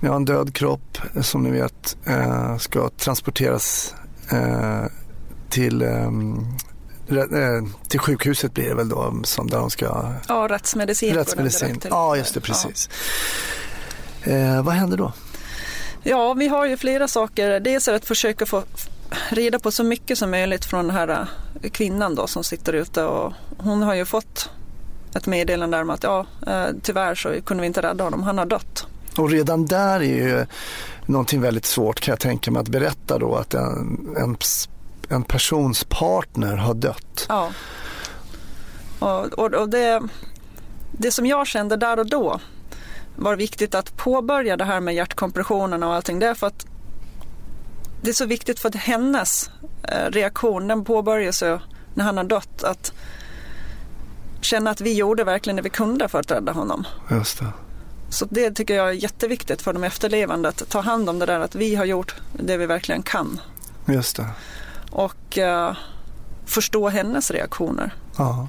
Ni 0.00 0.08
har 0.08 0.16
en 0.16 0.24
död 0.24 0.54
kropp 0.54 0.98
som 1.22 1.42
ni 1.42 1.50
vet 1.50 1.96
eh, 2.06 2.56
ska 2.56 2.88
transporteras 2.88 3.94
eh, 4.32 4.84
till, 5.48 5.82
ehm, 5.82 6.46
eh, 7.10 7.88
till 7.88 8.00
sjukhuset 8.00 8.54
blir 8.54 8.68
det 8.68 8.74
väl 8.74 8.88
då, 8.88 9.14
som 9.24 9.46
där 9.46 9.58
de 9.58 9.70
ska 9.70 10.14
Ja, 10.28 10.46
rättsmedicin. 10.50 11.14
Rättsmedicin. 11.14 11.80
Ja, 11.90 12.16
just 12.16 12.34
det, 12.34 12.40
precis. 12.40 12.88
Eh, 14.22 14.62
vad 14.62 14.74
händer 14.74 14.96
då? 14.96 15.12
Ja, 16.02 16.34
vi 16.34 16.48
har 16.48 16.66
ju 16.66 16.76
flera 16.76 17.08
saker. 17.08 17.60
Dels 17.60 17.88
är 17.88 17.92
det 17.92 17.96
att 17.96 18.04
försöka 18.04 18.46
få 18.46 18.62
reda 19.28 19.58
på 19.58 19.70
så 19.70 19.84
mycket 19.84 20.18
som 20.18 20.30
möjligt 20.30 20.64
från 20.64 20.86
den 20.86 20.96
här 20.96 21.26
kvinnan 21.72 22.14
då 22.14 22.26
som 22.26 22.44
sitter 22.44 22.72
ute 22.72 23.04
och 23.04 23.32
hon 23.58 23.82
har 23.82 23.94
ju 23.94 24.04
fått 24.04 24.50
ett 25.14 25.26
meddelande 25.26 25.80
om 25.80 25.90
att 25.90 26.02
ja, 26.02 26.26
tyvärr 26.82 27.14
så 27.14 27.42
kunde 27.44 27.60
vi 27.60 27.66
inte 27.66 27.82
rädda 27.82 28.04
honom, 28.04 28.22
han 28.22 28.38
har 28.38 28.46
dött. 28.46 28.86
Och 29.16 29.30
redan 29.30 29.66
där 29.66 30.00
är 30.00 30.28
ju 30.28 30.46
någonting 31.06 31.40
väldigt 31.40 31.66
svårt 31.66 32.00
kan 32.00 32.12
jag 32.12 32.20
tänka 32.20 32.50
mig 32.50 32.60
att 32.60 32.68
berätta 32.68 33.18
då 33.18 33.34
att 33.34 33.54
en, 33.54 34.16
en, 34.16 34.36
en 35.08 35.22
persons 35.22 35.84
partner 35.84 36.56
har 36.56 36.74
dött. 36.74 37.26
Ja. 37.28 37.52
Och, 38.98 39.24
och, 39.24 39.54
och 39.54 39.68
det, 39.68 40.02
det 40.92 41.10
som 41.10 41.26
jag 41.26 41.46
kände 41.46 41.76
där 41.76 41.98
och 41.98 42.10
då 42.10 42.40
var 43.16 43.36
viktigt 43.36 43.74
att 43.74 43.96
påbörja 43.96 44.56
det 44.56 44.64
här 44.64 44.80
med 44.80 44.94
hjärtkompressionerna 44.94 45.88
och 45.88 45.94
allting. 45.94 46.18
Det 46.18 46.26
är 46.26 46.34
för 46.34 46.46
att 46.46 46.66
det 48.02 48.10
är 48.10 48.14
så 48.14 48.26
viktigt 48.26 48.60
för 48.60 48.68
att 48.68 48.74
hennes 48.74 49.50
eh, 49.82 50.10
reaktion, 50.10 50.68
den 50.68 50.84
påbörjas 50.84 51.42
ju 51.42 51.58
när 51.94 52.04
han 52.04 52.16
har 52.16 52.24
dött. 52.24 52.64
Att 52.64 52.92
känna 54.40 54.70
att 54.70 54.80
vi 54.80 54.92
gjorde 54.92 55.24
verkligen 55.24 55.56
det 55.56 55.62
vi 55.62 55.70
kunde 55.70 56.08
för 56.08 56.20
att 56.20 56.30
rädda 56.30 56.52
honom. 56.52 56.86
Just 57.10 57.38
det. 57.38 57.46
Så 58.10 58.26
det 58.30 58.50
tycker 58.50 58.74
jag 58.74 58.88
är 58.88 58.92
jätteviktigt 58.92 59.62
för 59.62 59.72
de 59.72 59.84
efterlevande 59.84 60.48
att 60.48 60.68
ta 60.68 60.80
hand 60.80 61.08
om 61.10 61.18
det 61.18 61.26
där 61.26 61.40
att 61.40 61.54
vi 61.54 61.74
har 61.74 61.84
gjort 61.84 62.14
det 62.32 62.56
vi 62.56 62.66
verkligen 62.66 63.02
kan. 63.02 63.40
Just 63.88 64.16
det. 64.16 64.26
Och 64.90 65.38
eh, 65.38 65.76
förstå 66.46 66.88
hennes 66.88 67.30
reaktioner. 67.30 67.94
Ja. 68.16 68.48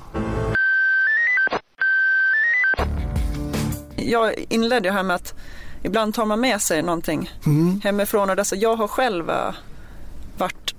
jag 3.95 4.34
inledde 4.50 4.88
ju 4.88 4.93
här 4.93 5.04
med 5.04 5.15
att 5.15 5.34
ibland 5.84 6.13
tar 6.13 6.26
man 6.26 6.39
med 6.39 6.62
sig 6.62 6.82
någonting 6.84 7.32
Mm. 7.45 7.82
hemifrån. 7.84 8.30
Och 8.30 8.36
dessa, 8.36 8.56
jag 8.56 8.76
har 8.76 8.88
själv 8.88 9.30
äh, 9.30 9.54
varit 10.38 10.76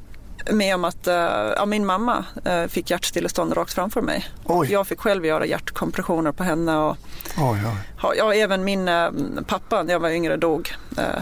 med 0.51 0.75
om 0.75 0.85
att 0.85 1.07
äh, 1.07 1.15
ja, 1.57 1.67
min 1.67 1.87
mamma 1.87 2.25
äh, 2.45 2.67
fick 2.67 2.91
hjärtstillestånd 2.91 3.57
rakt 3.57 3.73
framför 3.73 4.01
mig. 4.03 4.27
Oj. 4.45 4.73
Jag 4.73 4.87
fick 4.87 5.01
själv 5.01 5.27
göra 5.27 5.47
hjärtkompressioner 5.47 6.33
på 6.33 6.45
henne 6.45 6.77
och 6.77 6.97
Oj, 7.39 7.61
oj. 8.03 8.15
ja, 8.17 8.35
även 8.35 8.65
min 8.65 8.89
äh, 8.89 9.11
pappa 9.47 9.83
när 9.83 9.93
jag 9.93 10.01
var 10.01 10.11
yngre 10.11 10.37
dog 10.37 10.75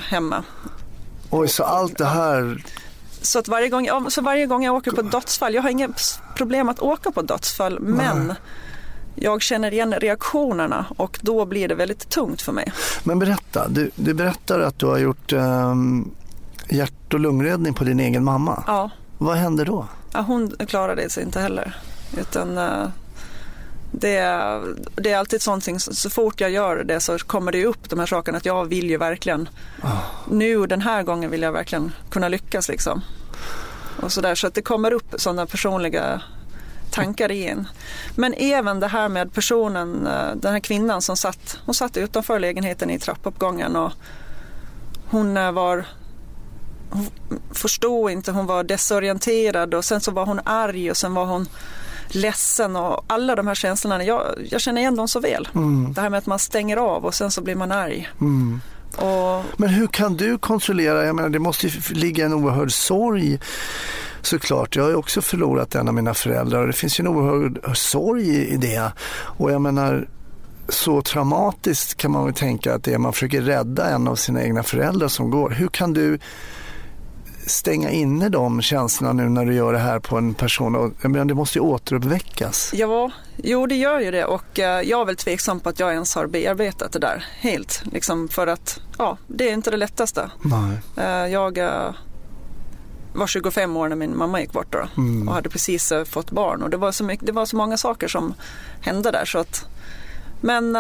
hemma. 0.08 0.44
oj, 1.30 1.48
så 1.48 1.64
allt 1.64 1.98
det 1.98 2.04
här. 2.04 2.64
Så, 3.22 3.38
att 3.38 3.48
varje 3.48 3.68
gång, 3.68 4.10
så 4.10 4.22
varje 4.22 4.46
gång 4.46 4.64
jag 4.64 4.74
åker 4.74 4.90
på 4.90 5.02
dödsfall, 5.02 5.54
jag 5.54 5.62
har 5.62 5.70
inga 5.70 5.88
problem 6.36 6.68
att 6.68 6.80
åka 6.80 7.10
på 7.10 7.22
dödsfall 7.22 7.80
men 7.80 8.26
Nej. 8.26 8.36
jag 9.14 9.42
känner 9.42 9.72
igen 9.72 9.94
reaktionerna 9.94 10.86
och 10.96 11.18
då 11.22 11.44
blir 11.46 11.68
det 11.68 11.74
väldigt 11.74 12.08
tungt 12.08 12.42
för 12.42 12.52
mig. 12.52 12.72
Men 13.04 13.18
berätta, 13.18 13.68
du, 13.68 13.90
du 13.94 14.14
berättar 14.14 14.60
att 14.60 14.78
du 14.78 14.86
har 14.86 14.98
gjort 14.98 15.32
ehm, 15.32 16.10
hjärt 16.68 17.14
och 17.14 17.20
lungräddning 17.20 17.74
på 17.74 17.84
din 17.84 18.00
egen 18.00 18.24
mamma. 18.24 18.64
Ja. 18.66 18.90
Vad 19.22 19.36
hände 19.36 19.64
då? 19.64 19.86
ja, 20.12 20.20
hon 20.20 20.56
klarade 20.66 21.10
sig 21.10 21.22
inte 21.22 21.40
heller. 21.40 21.76
Utan 22.18 22.58
uh, 22.58 22.88
det, 23.92 24.20
det 24.94 25.12
är 25.12 25.18
alltid 25.18 25.42
sånt 25.42 25.64
så, 25.64 25.94
så 25.94 26.10
fort 26.10 26.40
jag 26.40 26.50
gör 26.50 26.84
det 26.84 27.00
så 27.00 27.18
kommer 27.18 27.52
det 27.52 27.64
upp 27.64 27.90
de 27.90 27.98
här 27.98 28.06
sakerna 28.06 28.38
att 28.38 28.46
jag 28.46 28.64
vill 28.64 28.90
ju 28.90 28.96
verkligen, 28.96 29.48
oh. 29.82 30.00
nu 30.30 30.66
den 30.66 30.80
här 30.80 31.02
gången 31.02 31.30
vill 31.30 31.42
jag 31.42 31.52
verkligen 31.52 31.92
kunna 32.10 32.28
lyckas 32.28 32.68
liksom. 32.68 33.02
Och 34.02 34.12
så, 34.12 34.20
där, 34.20 34.34
så 34.34 34.46
att 34.46 34.54
det 34.54 34.62
kommer 34.62 34.92
upp 34.92 35.14
sådana 35.16 35.46
personliga 35.46 36.22
tankar 36.90 37.30
i 37.30 37.46
en. 37.46 37.68
Men 38.14 38.34
även 38.34 38.80
det 38.80 38.88
här 38.88 39.08
med 39.08 39.32
personen, 39.32 40.06
eh, 40.06 40.34
den 40.36 40.52
här 40.52 40.60
kvinnan 40.60 41.02
som 41.02 41.16
satt, 41.16 41.58
hon 41.64 41.74
satt 41.74 41.96
utanför 41.96 42.38
lägenheten 42.38 42.90
i 42.90 42.98
trappuppgången 42.98 43.76
och 43.76 43.92
hon 45.10 45.36
eh, 45.36 45.52
var 45.52 45.84
hon 46.90 47.06
förstod 47.52 48.10
inte, 48.10 48.32
hon 48.32 48.46
var 48.46 48.64
desorienterad 48.64 49.74
och 49.74 49.84
sen 49.84 50.00
så 50.00 50.10
var 50.10 50.26
hon 50.26 50.40
arg 50.44 50.90
och 50.90 50.96
sen 50.96 51.14
var 51.14 51.26
hon 51.26 51.48
ledsen 52.08 52.76
och 52.76 53.04
alla 53.06 53.36
de 53.36 53.46
här 53.46 53.54
känslorna. 53.54 54.04
Jag, 54.04 54.22
jag 54.50 54.60
känner 54.60 54.80
igen 54.80 54.96
dem 54.96 55.08
så 55.08 55.20
väl. 55.20 55.48
Mm. 55.54 55.92
Det 55.92 56.00
här 56.00 56.10
med 56.10 56.18
att 56.18 56.26
man 56.26 56.38
stänger 56.38 56.76
av 56.76 57.04
och 57.04 57.14
sen 57.14 57.30
så 57.30 57.42
blir 57.42 57.54
man 57.54 57.72
arg. 57.72 58.08
Mm. 58.20 58.60
Och... 58.96 59.44
Men 59.56 59.68
hur 59.68 59.86
kan 59.86 60.16
du 60.16 60.38
kontrollera? 60.38 61.06
Jag 61.06 61.16
menar, 61.16 61.28
det 61.28 61.38
måste 61.38 61.66
ju 61.66 61.94
ligga 61.94 62.24
en 62.24 62.32
oerhörd 62.32 62.72
sorg 62.72 63.38
såklart. 64.22 64.76
Jag 64.76 64.82
har 64.82 64.90
ju 64.90 64.96
också 64.96 65.22
förlorat 65.22 65.74
en 65.74 65.88
av 65.88 65.94
mina 65.94 66.14
föräldrar 66.14 66.60
och 66.60 66.66
det 66.66 66.72
finns 66.72 67.00
ju 67.00 67.02
en 67.02 67.08
oerhörd 67.08 67.76
sorg 67.76 68.28
i 68.28 68.56
det. 68.56 68.92
Och 69.38 69.52
jag 69.52 69.60
menar, 69.60 70.08
så 70.68 71.02
traumatiskt 71.02 71.96
kan 71.96 72.10
man 72.10 72.24
väl 72.24 72.34
tänka 72.34 72.74
att 72.74 72.84
det 72.84 72.94
är 72.94 72.98
man 72.98 73.12
försöker 73.12 73.42
rädda 73.42 73.90
en 73.90 74.08
av 74.08 74.16
sina 74.16 74.42
egna 74.42 74.62
föräldrar 74.62 75.08
som 75.08 75.30
går. 75.30 75.50
Hur 75.50 75.68
kan 75.68 75.92
du 75.92 76.18
stänga 77.50 77.90
inne 77.90 78.28
de 78.28 78.62
känslorna 78.62 79.12
nu 79.12 79.28
när 79.28 79.44
du 79.44 79.54
gör 79.54 79.72
det 79.72 79.78
här 79.78 79.98
på 79.98 80.16
en 80.16 80.34
person? 80.34 80.94
Jag 81.02 81.10
menar, 81.10 81.24
det 81.24 81.34
måste 81.34 81.58
ju 81.58 81.62
återuppväckas. 81.62 82.70
Ja, 82.74 83.10
jo 83.36 83.66
det 83.66 83.76
gör 83.76 84.00
ju 84.00 84.10
det 84.10 84.24
och 84.24 84.58
eh, 84.58 84.80
jag 84.82 85.00
är 85.00 85.04
väl 85.04 85.16
tveksam 85.16 85.60
på 85.60 85.68
att 85.68 85.80
jag 85.80 85.92
ens 85.92 86.14
har 86.14 86.26
bearbetat 86.26 86.92
det 86.92 86.98
där 86.98 87.24
helt. 87.40 87.82
Liksom 87.92 88.28
för 88.28 88.46
att, 88.46 88.80
ja, 88.98 89.18
det 89.26 89.48
är 89.48 89.52
inte 89.52 89.70
det 89.70 89.76
lättaste. 89.76 90.30
Nej. 90.42 90.78
Eh, 90.96 91.32
jag 91.32 91.58
eh, 91.58 91.94
var 93.14 93.26
25 93.26 93.76
år 93.76 93.88
när 93.88 93.96
min 93.96 94.18
mamma 94.18 94.40
gick 94.40 94.52
bort 94.52 94.72
då, 94.72 94.88
mm. 94.96 95.28
och 95.28 95.34
hade 95.34 95.48
precis 95.48 95.92
fått 96.06 96.30
barn 96.30 96.62
och 96.62 96.70
det 96.70 96.76
var, 96.76 96.92
så 96.92 97.04
mycket, 97.04 97.26
det 97.26 97.32
var 97.32 97.46
så 97.46 97.56
många 97.56 97.76
saker 97.76 98.08
som 98.08 98.34
hände 98.80 99.10
där. 99.10 99.24
Så 99.24 99.38
att, 99.38 99.66
men 100.40 100.76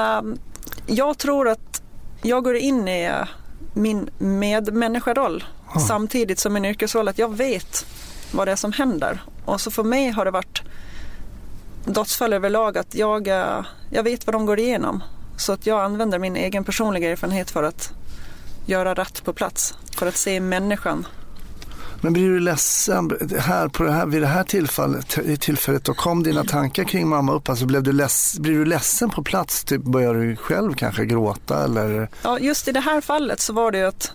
jag 0.86 1.18
tror 1.18 1.48
att 1.48 1.82
jag 2.22 2.44
går 2.44 2.56
in 2.56 2.88
i 2.88 3.10
min 3.74 4.10
medmänniskaroll 4.18 5.44
ah. 5.76 5.78
samtidigt 5.78 6.38
som 6.38 6.52
min 6.52 6.64
yrkesroll 6.64 7.08
att 7.08 7.18
jag 7.18 7.36
vet 7.36 7.86
vad 8.32 8.48
det 8.48 8.52
är 8.52 8.56
som 8.56 8.72
händer. 8.72 9.22
Och 9.44 9.60
så 9.60 9.70
för 9.70 9.82
mig 9.82 10.10
har 10.10 10.24
det 10.24 10.30
varit 10.30 10.62
dödsfall 11.84 12.32
överlag 12.32 12.78
att 12.78 12.94
jag, 12.94 13.28
eh, 13.28 13.64
jag 13.90 14.02
vet 14.02 14.26
vad 14.26 14.34
de 14.34 14.46
går 14.46 14.58
igenom. 14.58 15.02
Så 15.36 15.52
att 15.52 15.66
jag 15.66 15.80
använder 15.80 16.18
min 16.18 16.36
egen 16.36 16.64
personliga 16.64 17.10
erfarenhet 17.10 17.50
för 17.50 17.62
att 17.62 17.92
göra 18.66 18.94
rätt 18.94 19.24
på 19.24 19.32
plats. 19.32 19.74
För 19.96 20.06
att 20.06 20.16
se 20.16 20.40
människan. 20.40 21.06
Men 22.02 22.12
blir 22.12 22.28
du 22.28 22.40
ledsen 22.40 23.10
här 23.38 23.68
på 23.68 23.82
det 23.82 23.92
här, 23.92 24.06
vid 24.06 24.22
det 24.22 24.26
här 24.26 24.44
tillfället, 24.44 25.18
tillfället 25.40 25.84
då 25.84 25.94
kom 25.94 26.22
dina 26.22 26.44
tankar 26.44 26.84
kring 26.84 27.08
mamma 27.08 27.32
upp? 27.32 27.48
Alltså 27.48 27.66
blev 27.66 27.82
du 27.82 27.92
leds, 27.92 28.38
blir 28.38 28.58
du 28.58 28.64
ledsen 28.64 29.10
på 29.10 29.22
plats? 29.22 29.64
Typ 29.64 29.82
börjar 29.82 30.14
du 30.14 30.36
själv 30.36 30.74
kanske 30.74 31.04
gråta 31.04 31.64
eller? 31.64 32.08
Ja, 32.22 32.38
just 32.38 32.68
i 32.68 32.72
det 32.72 32.80
här 32.80 33.00
fallet 33.00 33.40
så 33.40 33.52
var 33.52 33.72
det 33.72 33.78
ju 33.78 33.84
att 33.84 34.12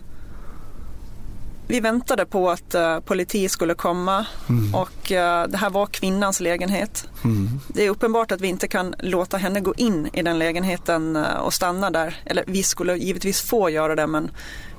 vi 1.68 1.80
väntade 1.80 2.26
på 2.26 2.50
att 2.50 2.76
uh, 2.76 3.00
politi 3.00 3.50
skulle 3.50 3.74
komma 3.74 4.26
mm. 4.50 4.76
och 4.76 5.12
uh, 5.12 5.52
det 5.52 5.58
här 5.58 5.70
var 5.70 5.86
kvinnans 5.86 6.40
lägenhet. 6.40 7.08
Mm. 7.24 7.50
Det 7.68 7.86
är 7.86 7.90
uppenbart 7.90 8.32
att 8.32 8.42
vi 8.42 8.48
inte 8.48 8.68
kan 8.68 8.96
låta 9.00 9.38
henne 9.38 9.62
gå 9.62 9.74
in 9.78 10.10
i 10.14 10.22
den 10.22 10.40
lägenheten 10.40 11.16
uh, 11.16 11.38
och 11.38 11.54
stanna 11.54 11.90
där. 11.90 12.22
Eller 12.26 12.44
vi 12.48 12.64
skulle 12.64 12.98
givetvis 12.98 13.42
få 13.42 13.70
göra 13.70 13.96
det 13.96 14.08
men 14.08 14.32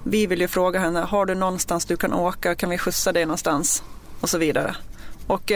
vi 0.03 0.27
vill 0.27 0.41
ju 0.41 0.49
fråga 0.49 0.81
henne, 0.81 1.01
har 1.01 1.27
du 1.27 1.35
någonstans 1.35 1.85
du 1.85 1.97
kan 1.97 2.13
åka, 2.13 2.55
kan 2.55 2.71
vi 2.71 2.79
skjutsa 2.79 3.13
dig 3.13 3.27
någonstans? 3.27 3.83
Och 4.21 4.31
så 4.31 4.39
vidare. 4.39 4.77
Och 5.27 5.53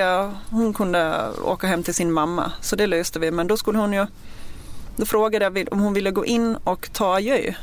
hon 0.50 0.74
kunde 0.74 1.28
åka 1.44 1.66
hem 1.66 1.82
till 1.82 1.94
sin 1.94 2.12
mamma 2.12 2.52
så 2.60 2.76
det 2.76 2.86
löste 2.86 3.18
vi 3.18 3.30
men 3.30 3.46
då 3.46 3.56
skulle 3.56 3.78
hon 3.78 3.92
ju 3.92 4.06
då 4.96 5.06
frågade 5.06 5.44
jag 5.44 5.68
om 5.72 5.80
hon 5.80 5.92
ville 5.92 6.10
gå 6.10 6.26
in 6.26 6.56
och 6.56 6.92
ta 6.92 7.14
adjö 7.14 7.54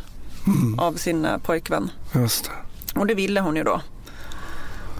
mm. 0.48 0.80
av 0.80 0.94
sin 0.94 1.28
pojkvän. 1.44 1.92
Just 2.16 2.46
det. 2.46 2.67
Och 2.98 3.08
det 3.08 3.14
ville 3.14 3.40
hon 3.40 3.56
ju 3.56 3.64
då. 3.64 3.82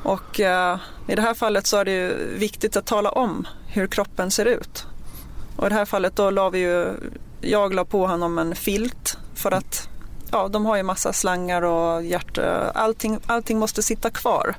Och 0.04 0.40
eh, 0.40 0.78
i 1.08 1.16
det 1.16 1.22
här 1.22 1.34
fallet 1.34 1.68
så 1.68 1.78
är 1.78 1.86
det 1.86 1.92
ju 1.92 2.38
viktigt 2.38 2.78
att 2.78 2.86
tala 2.86 3.10
om 3.10 3.48
hur 3.68 3.88
kroppen 3.88 4.32
ser 4.32 4.46
ut. 4.46 4.86
Och 5.56 5.66
i 5.66 5.70
det 5.70 5.76
här 5.76 5.86
fallet 5.86 6.16
då 6.16 6.30
la 6.30 6.50
vi 6.50 6.60
ju, 6.60 6.94
jag 7.42 7.74
la 7.74 7.86
på 7.86 8.08
honom 8.08 8.38
en 8.38 8.56
filt 8.56 9.18
för 9.36 9.52
att 9.52 9.90
ja, 10.32 10.48
de 10.48 10.66
har 10.66 10.76
ju 10.76 10.84
massa 10.84 11.14
slangar 11.14 11.62
och 11.62 12.04
hjärt, 12.04 12.38
allting, 12.74 13.20
allting 13.26 13.60
måste 13.60 13.84
sitta 13.84 14.10
kvar. 14.10 14.56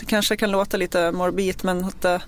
Det 0.00 0.06
kanske 0.06 0.36
kan 0.36 0.50
låta 0.50 0.76
lite 0.76 1.12
morbid 1.12 1.64
men 1.64 1.84
att 1.84 2.04
eh, 2.04 2.18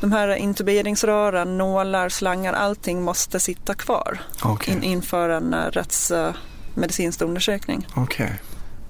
de 0.00 0.12
här 0.12 0.28
intuberingsrören, 0.34 1.58
nålar, 1.58 2.08
slangar, 2.08 2.52
allting 2.52 3.02
måste 3.02 3.40
sitta 3.40 3.74
kvar 3.74 4.20
okay. 4.44 4.74
in, 4.74 4.82
inför 4.82 5.28
en 5.28 5.54
uh, 5.54 5.70
rättsmedicinsk 5.70 7.22
undersökning. 7.22 7.86
Okay. 7.96 8.30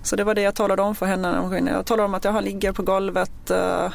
Så 0.02 0.16
det 0.16 0.24
var 0.24 0.34
det 0.34 0.42
jag 0.42 0.54
talade 0.54 0.82
om 0.82 0.94
för 0.94 1.06
henne. 1.06 1.70
Jag 1.70 1.86
talade 1.86 2.04
om 2.04 2.14
att 2.14 2.24
jag 2.24 2.44
ligger 2.44 2.72
på 2.72 2.82
golvet, 2.82 3.50
uh, 3.50 3.92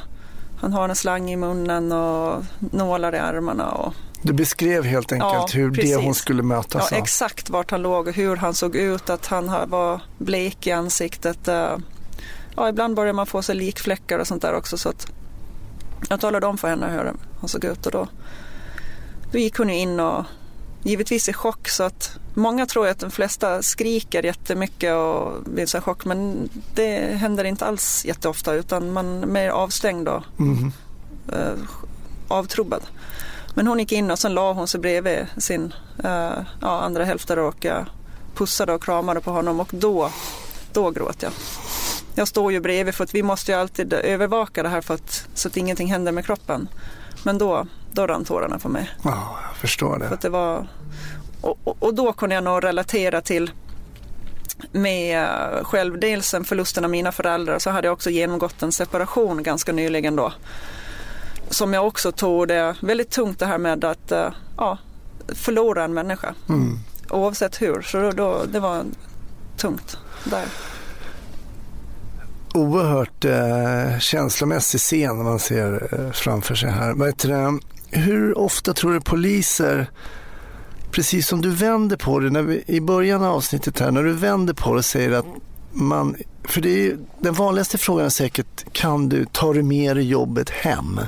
han 0.62 0.74
har 0.74 0.90
en 0.90 0.96
slang 0.96 1.32
i 1.32 1.36
munnen 1.36 1.92
och 1.92 2.44
nålar 2.60 3.16
i 3.16 3.18
armarna. 3.18 3.72
Och... 3.72 3.94
Du 4.22 4.34
beskrev 4.34 4.84
helt 4.84 5.12
enkelt 5.12 5.34
ja, 5.34 5.48
hur 5.54 5.72
precis. 5.72 5.92
det 5.92 6.04
hon 6.04 6.16
skulle 6.16 6.44
mötas 6.44 6.88
Ja, 6.92 6.98
exakt 6.98 7.50
vart 7.50 7.72
han 7.72 7.82
låg 7.82 8.08
och 8.08 8.14
hur 8.14 8.36
han 8.36 8.54
såg 8.54 8.76
ut, 8.76 9.10
att 9.10 9.26
han 9.26 9.70
var 9.70 10.02
blek 10.18 10.68
i 10.68 10.72
ansiktet. 10.72 11.48
Uh, 11.48 11.78
ja, 12.56 12.70
ibland 12.70 12.96
börjar 12.96 13.14
man 13.14 13.26
få 13.26 13.42
sig 13.42 13.56
likfläckar 13.56 14.20
och 14.20 14.28
sånt 14.28 14.42
där 14.42 14.54
också. 14.54 14.78
Så 14.78 14.90
att 14.90 15.08
jag 16.10 16.20
talade 16.20 16.48
om 16.48 16.58
för 16.58 16.68
henne 16.68 16.88
hur 16.92 17.14
han 17.40 17.50
såg 17.50 17.66
ut 17.66 17.86
och 17.86 17.92
då, 17.92 18.08
då 19.32 19.38
gick 19.38 19.58
hon 19.58 19.70
in 19.70 20.00
och 20.00 20.26
givetvis 20.86 21.30
i 21.30 21.34
chock 21.34 21.70
så 21.70 21.84
att 21.84 22.18
många 22.34 22.66
tror 22.66 22.88
att 22.88 23.00
de 23.00 23.12
flesta 23.12 23.62
skriker 23.62 24.24
jättemycket 24.24 24.94
och 24.94 25.44
blir 25.44 25.66
så 25.66 25.82
chock 25.82 26.06
men 26.06 26.50
det 26.74 27.16
händer 27.16 27.44
inte 27.44 27.66
alls 27.66 28.06
jätteofta 28.06 28.54
utan 28.54 28.94
man 28.94 29.24
är 29.24 29.28
mer 29.28 29.50
avstängd 29.50 30.08
och 30.08 30.24
mm. 30.40 30.72
eh, 31.34 31.54
avtrubbad. 32.28 32.82
Men 33.56 33.68
hon 33.68 33.80
gick 33.80 33.92
in 33.92 34.12
och 34.12 34.20
sen 34.20 34.34
la 34.34 34.54
hon 34.54 34.68
sig 34.68 34.80
bredvid 34.80 35.26
sin 35.38 35.74
eh, 36.04 36.38
ja, 36.62 36.82
andra 36.82 37.04
hälften 37.04 37.40
och 37.40 37.66
eh, 37.66 37.86
pussade 38.36 38.74
och 38.74 38.84
kramade 38.84 39.22
på 39.22 39.32
honom 39.32 39.60
och 39.60 39.70
då, 39.72 40.12
då 40.74 40.92
gråt 40.92 41.22
jag. 41.22 41.32
Jag 42.16 42.28
står 42.28 42.52
ju 42.52 42.60
bredvid 42.60 42.96
för 42.96 43.04
att 43.04 43.16
vi 43.16 43.24
måste 43.24 43.52
ju 43.52 43.58
alltid 43.58 43.94
övervaka 43.94 44.64
det 44.64 44.70
här 44.70 44.82
för 44.82 44.94
att, 44.94 45.28
så 45.34 45.48
att 45.48 45.58
ingenting 45.58 45.92
händer 45.92 46.12
med 46.12 46.26
kroppen. 46.26 46.68
Men 47.26 47.38
då, 47.38 47.68
då 47.92 48.08
rann 48.08 48.26
tårarna 48.26 48.60
för 48.60 48.70
mig. 48.70 48.90
Ja, 49.04 49.38
jag 49.48 49.56
förstår 49.58 50.00
det. 50.00 50.08
För 50.08 50.18
det 50.22 50.30
var, 50.30 50.68
och, 51.42 51.78
och, 51.84 51.94
då 51.94 52.14
kunde 52.14 52.36
jag 52.36 52.44
nog 52.44 52.64
relatera 52.64 53.22
till 53.22 53.52
med 54.72 55.24
eh, 55.24 55.64
själv 55.64 56.00
dels 56.00 56.34
en 56.34 56.44
förlusten 56.44 56.84
av 56.84 56.90
mina 56.90 57.12
föräldrar 57.12 57.60
så 57.60 57.70
hade 57.70 57.88
jag 57.88 57.94
också 57.94 58.10
genomgått 58.10 58.64
en 58.64 58.72
separation 58.72 59.44
ganska 59.44 59.72
nyligen 59.72 60.16
då. 60.16 60.34
Som 61.50 61.74
jag 61.74 61.88
också 61.88 62.12
tog 62.12 62.48
det 62.48 62.76
väldigt 62.80 63.10
tungt 63.10 63.40
det 63.40 63.46
här 63.46 63.58
med 63.58 63.86
att 63.86 64.12
eh, 64.12 64.30
ja, 64.58 64.78
förlora 65.28 65.84
en 65.84 65.94
människa. 65.94 66.34
Mm. 66.50 66.80
Oavsett 67.10 67.62
hur, 67.62 67.82
så 67.82 67.98
då, 67.98 68.12
då, 68.12 68.46
det 68.52 68.60
var 68.60 68.84
tungt 69.58 69.98
där 70.24 70.46
oerhört 72.56 73.26
eh, 73.26 74.00
känslomässig 74.00 74.80
scen 74.80 75.24
man 75.24 75.40
ser 75.40 76.00
eh, 76.00 76.12
framför 76.12 76.56
sig 76.56 76.70
här. 76.70 76.94
Men, 76.94 77.60
hur 77.90 78.38
ofta 78.38 78.74
tror 78.74 78.94
du 78.94 79.02
poliser, 79.02 79.90
precis 80.92 81.28
som 81.28 81.42
du 81.42 81.50
vänder 81.50 81.98
på 81.98 82.20
det 82.20 82.30
när 82.30 82.42
vi, 82.42 82.64
i 82.68 82.82
början 82.82 83.24
av 83.24 83.36
avsnittet 83.36 83.80
här, 83.80 83.92
när 83.92 84.04
du 84.04 84.14
vänder 84.14 84.54
på 84.54 84.74
det 84.74 84.78
och 84.78 84.86
säger 84.86 85.12
att 85.12 85.26
man, 85.72 86.16
för 86.44 86.62
det 86.62 86.70
är, 86.70 86.84
ju, 86.84 86.98
den 87.20 87.34
vanligaste 87.34 87.78
frågan 87.78 88.06
är 88.06 88.10
säkert, 88.10 88.74
kan 88.74 89.10
du, 89.10 89.26
tar 89.26 89.54
du 89.54 89.64
med 89.64 89.98
dig 89.98 90.08
jobbet 90.08 90.50
hem? 90.50 91.00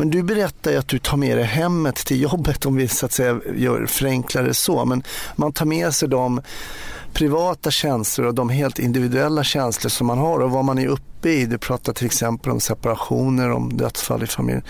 Men 0.00 0.10
du 0.10 0.22
berättar 0.22 0.70
ju 0.70 0.76
att 0.76 0.88
du 0.88 0.98
tar 0.98 1.16
med 1.16 1.36
dig 1.36 1.46
hemmet 1.46 1.96
till 1.96 2.20
jobbet 2.20 2.66
om 2.66 2.76
vi 2.76 2.88
så 2.88 3.06
att 3.06 3.12
säga 3.12 3.40
gör 3.54 3.86
förenklar 3.86 4.52
så. 4.52 4.84
Men 4.84 5.02
man 5.36 5.52
tar 5.52 5.66
med 5.66 5.94
sig 5.94 6.08
de 6.08 6.40
privata 7.12 7.70
känslor 7.70 8.26
och 8.26 8.34
de 8.34 8.48
helt 8.48 8.78
individuella 8.78 9.44
känslor 9.44 9.88
som 9.88 10.06
man 10.06 10.18
har 10.18 10.38
och 10.40 10.50
vad 10.50 10.64
man 10.64 10.78
är 10.78 10.86
uppe 10.86 11.30
i. 11.30 11.46
Du 11.46 11.58
pratar 11.58 11.92
till 11.92 12.06
exempel 12.06 12.52
om 12.52 12.60
separationer, 12.60 13.50
om 13.50 13.76
dödsfall 13.76 14.22
i 14.22 14.26
familjen. 14.26 14.62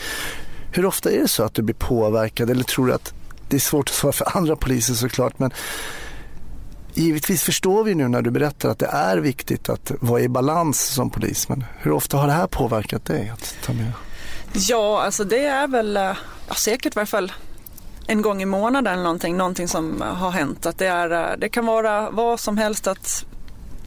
Hur 0.72 0.86
ofta 0.86 1.10
är 1.10 1.18
det 1.18 1.28
så 1.28 1.42
att 1.42 1.54
du 1.54 1.62
blir 1.62 1.74
påverkad 1.74 2.50
eller 2.50 2.64
tror 2.64 2.86
du 2.86 2.92
att 2.92 3.14
det 3.48 3.56
är 3.56 3.60
svårt 3.60 3.88
att 3.88 3.94
svara 3.94 4.12
för 4.12 4.36
andra 4.36 4.56
poliser 4.56 4.94
såklart 4.94 5.38
men 5.38 5.50
givetvis 6.94 7.42
förstår 7.42 7.84
vi 7.84 7.94
nu 7.94 8.08
när 8.08 8.22
du 8.22 8.30
berättar 8.30 8.68
att 8.68 8.78
det 8.78 8.86
är 8.86 9.16
viktigt 9.16 9.68
att 9.68 9.92
vara 10.00 10.20
i 10.20 10.28
balans 10.28 10.80
som 10.80 11.10
polis. 11.10 11.48
Men 11.48 11.64
hur 11.78 11.92
ofta 11.92 12.16
har 12.16 12.26
det 12.26 12.32
här 12.32 12.46
påverkat 12.46 13.04
dig 13.04 13.28
att 13.28 13.56
ta 13.64 13.72
med? 13.72 13.92
Ja, 14.52 15.02
alltså 15.02 15.24
det 15.24 15.44
är 15.44 15.68
väl 15.68 15.94
ja, 16.48 16.54
säkert 16.54 16.94
i 16.94 16.96
varje 16.96 17.06
fall 17.06 17.32
en 18.06 18.22
gång 18.22 18.42
i 18.42 18.46
månaden 18.46 18.92
eller 18.92 19.02
någonting, 19.02 19.36
någonting 19.36 19.68
som 19.68 20.00
har 20.00 20.30
hänt. 20.30 20.66
Att 20.66 20.78
det, 20.78 20.86
är, 20.86 21.36
det 21.36 21.48
kan 21.48 21.66
vara 21.66 22.10
vad 22.10 22.40
som 22.40 22.58
helst, 22.58 22.86
att 22.86 23.24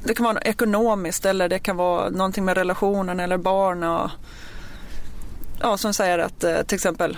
det 0.04 0.13
kan 0.13 0.23
vara 0.23 0.39
ekonomiskt 0.39 1.26
eller 1.26 1.49
det 1.49 1.60
kan 1.60 1.78
vara 1.78 2.10
någonting 2.10 2.45
med 2.45 2.58
relationen 2.58 3.19
eller 3.19 3.38
barn. 3.38 3.84
Och, 3.84 4.10
ja, 5.62 5.78
som 5.78 5.93
säger 5.93 6.19
att 6.19 6.39
till 6.67 6.76
exempel 6.76 7.17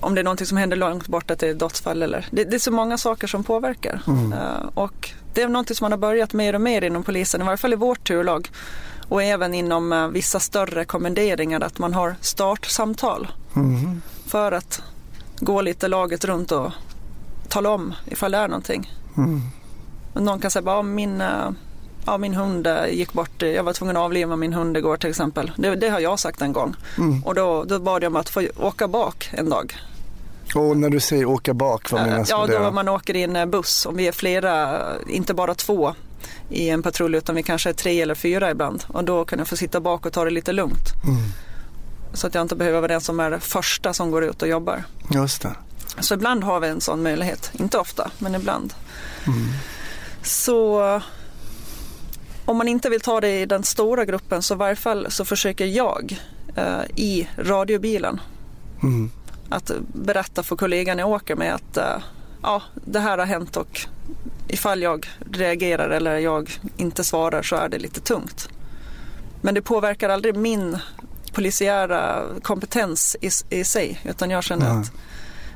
om 0.00 0.14
det 0.14 0.20
är 0.20 0.24
någonting 0.24 0.46
som 0.46 0.56
händer 0.56 0.76
långt 0.76 1.06
bort, 1.06 1.30
att 1.30 1.38
det 1.38 1.48
är 1.48 1.54
dödsfall 1.54 2.02
eller 2.02 2.26
det, 2.30 2.44
det 2.44 2.56
är 2.56 2.60
så 2.60 2.70
många 2.70 2.98
saker 2.98 3.26
som 3.26 3.44
påverkar. 3.44 4.00
Mm. 4.06 4.32
Och 4.74 5.10
det 5.34 5.42
är 5.42 5.48
någonting 5.48 5.76
som 5.76 5.84
man 5.84 5.92
har 5.92 5.98
börjat 5.98 6.32
mer 6.32 6.54
och 6.54 6.60
mer 6.60 6.84
inom 6.84 7.02
polisen, 7.02 7.42
i 7.42 7.44
varje 7.44 7.56
fall 7.56 7.72
i 7.72 7.76
vårt 7.76 8.06
turlag 8.06 8.50
och 9.08 9.22
även 9.22 9.54
inom 9.54 9.92
uh, 9.92 10.08
vissa 10.08 10.40
större 10.40 10.84
kommenderingar 10.84 11.60
att 11.60 11.78
man 11.78 11.94
har 11.94 12.14
startsamtal 12.20 13.28
mm. 13.56 14.02
för 14.26 14.52
att 14.52 14.82
gå 15.40 15.62
lite 15.62 15.88
laget 15.88 16.24
runt 16.24 16.52
och 16.52 16.72
tala 17.48 17.70
om 17.70 17.94
ifall 18.06 18.32
det 18.32 18.38
är 18.38 18.48
någonting. 18.48 18.92
Mm. 19.16 19.40
någon 20.14 20.40
kan 20.40 20.50
säga 20.50 20.78
att 20.78 20.84
min, 20.84 21.20
uh, 21.20 21.50
ja, 22.06 22.18
min 22.18 22.34
hund 22.34 22.68
gick 22.90 23.12
bort, 23.12 23.42
jag 23.42 23.64
var 23.64 23.72
tvungen 23.72 23.96
att 23.96 24.02
avliva 24.02 24.36
min 24.36 24.52
hund 24.52 24.76
igår 24.76 24.96
till 24.96 25.10
exempel. 25.10 25.52
Det, 25.56 25.76
det 25.76 25.88
har 25.88 26.00
jag 26.00 26.18
sagt 26.18 26.42
en 26.42 26.52
gång. 26.52 26.74
Mm. 26.98 27.24
Och 27.24 27.34
då, 27.34 27.64
då 27.64 27.78
bad 27.78 28.02
jag 28.02 28.10
om 28.10 28.16
att 28.16 28.28
få 28.28 28.48
åka 28.56 28.88
bak 28.88 29.30
en 29.32 29.50
dag. 29.50 29.76
Och 30.54 30.76
när 30.76 30.90
du 30.90 31.00
säger 31.00 31.24
åka 31.24 31.54
bak, 31.54 31.90
vad 31.90 32.02
menas 32.02 32.30
ja, 32.30 32.40
med 32.40 32.48
det? 32.48 32.54
Ja, 32.54 32.60
då 32.60 32.70
man 32.70 32.88
åker 32.88 33.16
i 33.16 33.22
en 33.22 33.50
buss. 33.50 33.86
Om 33.86 33.96
vi 33.96 34.08
är 34.08 34.12
flera, 34.12 34.78
inte 35.06 35.34
bara 35.34 35.54
två 35.54 35.94
i 36.50 36.68
en 36.68 36.82
patrull 36.82 37.14
utan 37.14 37.34
vi 37.34 37.42
kanske 37.42 37.68
är 37.68 37.74
tre 37.74 38.00
eller 38.00 38.14
fyra 38.14 38.50
ibland. 38.50 38.84
Och 38.88 39.04
då 39.04 39.24
kan 39.24 39.38
jag 39.38 39.48
få 39.48 39.56
sitta 39.56 39.80
bak 39.80 40.06
och 40.06 40.12
ta 40.12 40.24
det 40.24 40.30
lite 40.30 40.52
lugnt. 40.52 40.92
Mm. 41.04 41.22
Så 42.12 42.26
att 42.26 42.34
jag 42.34 42.42
inte 42.42 42.56
behöver 42.56 42.78
vara 42.80 42.88
den 42.88 43.00
som 43.00 43.20
är 43.20 43.38
första 43.38 43.94
som 43.94 44.10
går 44.10 44.24
ut 44.24 44.42
och 44.42 44.48
jobbar. 44.48 44.84
Just 45.10 45.42
det. 45.42 45.56
Så 46.00 46.14
ibland 46.14 46.44
har 46.44 46.60
vi 46.60 46.68
en 46.68 46.80
sån 46.80 47.02
möjlighet. 47.02 47.50
Inte 47.52 47.78
ofta, 47.78 48.10
men 48.18 48.34
ibland. 48.34 48.74
Mm. 49.26 49.46
Så 50.22 50.80
om 52.44 52.56
man 52.56 52.68
inte 52.68 52.90
vill 52.90 53.00
ta 53.00 53.20
det 53.20 53.40
i 53.40 53.46
den 53.46 53.62
stora 53.62 54.04
gruppen 54.04 54.42
så 54.42 54.54
i 54.54 54.56
varje 54.56 54.76
fall 54.76 55.06
så 55.10 55.24
försöker 55.24 55.66
jag 55.66 56.18
eh, 56.56 56.82
i 56.96 57.28
radiobilen 57.36 58.20
mm 58.82 59.10
att 59.48 59.70
berätta 59.92 60.42
för 60.42 60.56
kollegan 60.56 60.98
jag 60.98 61.08
åker 61.08 61.36
med 61.36 61.54
att 61.54 61.76
uh, 61.76 62.04
ja, 62.42 62.62
det 62.74 63.00
här 63.00 63.18
har 63.18 63.26
hänt 63.26 63.56
och 63.56 63.80
ifall 64.48 64.82
jag 64.82 65.08
reagerar 65.32 65.90
eller 65.90 66.18
jag 66.18 66.50
inte 66.76 67.04
svarar 67.04 67.42
så 67.42 67.56
är 67.56 67.68
det 67.68 67.78
lite 67.78 68.00
tungt. 68.00 68.48
Men 69.40 69.54
det 69.54 69.62
påverkar 69.62 70.08
aldrig 70.08 70.36
min 70.36 70.78
polisiära 71.32 72.24
kompetens 72.42 73.16
i, 73.20 73.30
i 73.50 73.64
sig 73.64 74.00
utan 74.04 74.30
jag 74.30 74.44
känner 74.44 74.70
mm. 74.70 74.80
att 74.80 74.92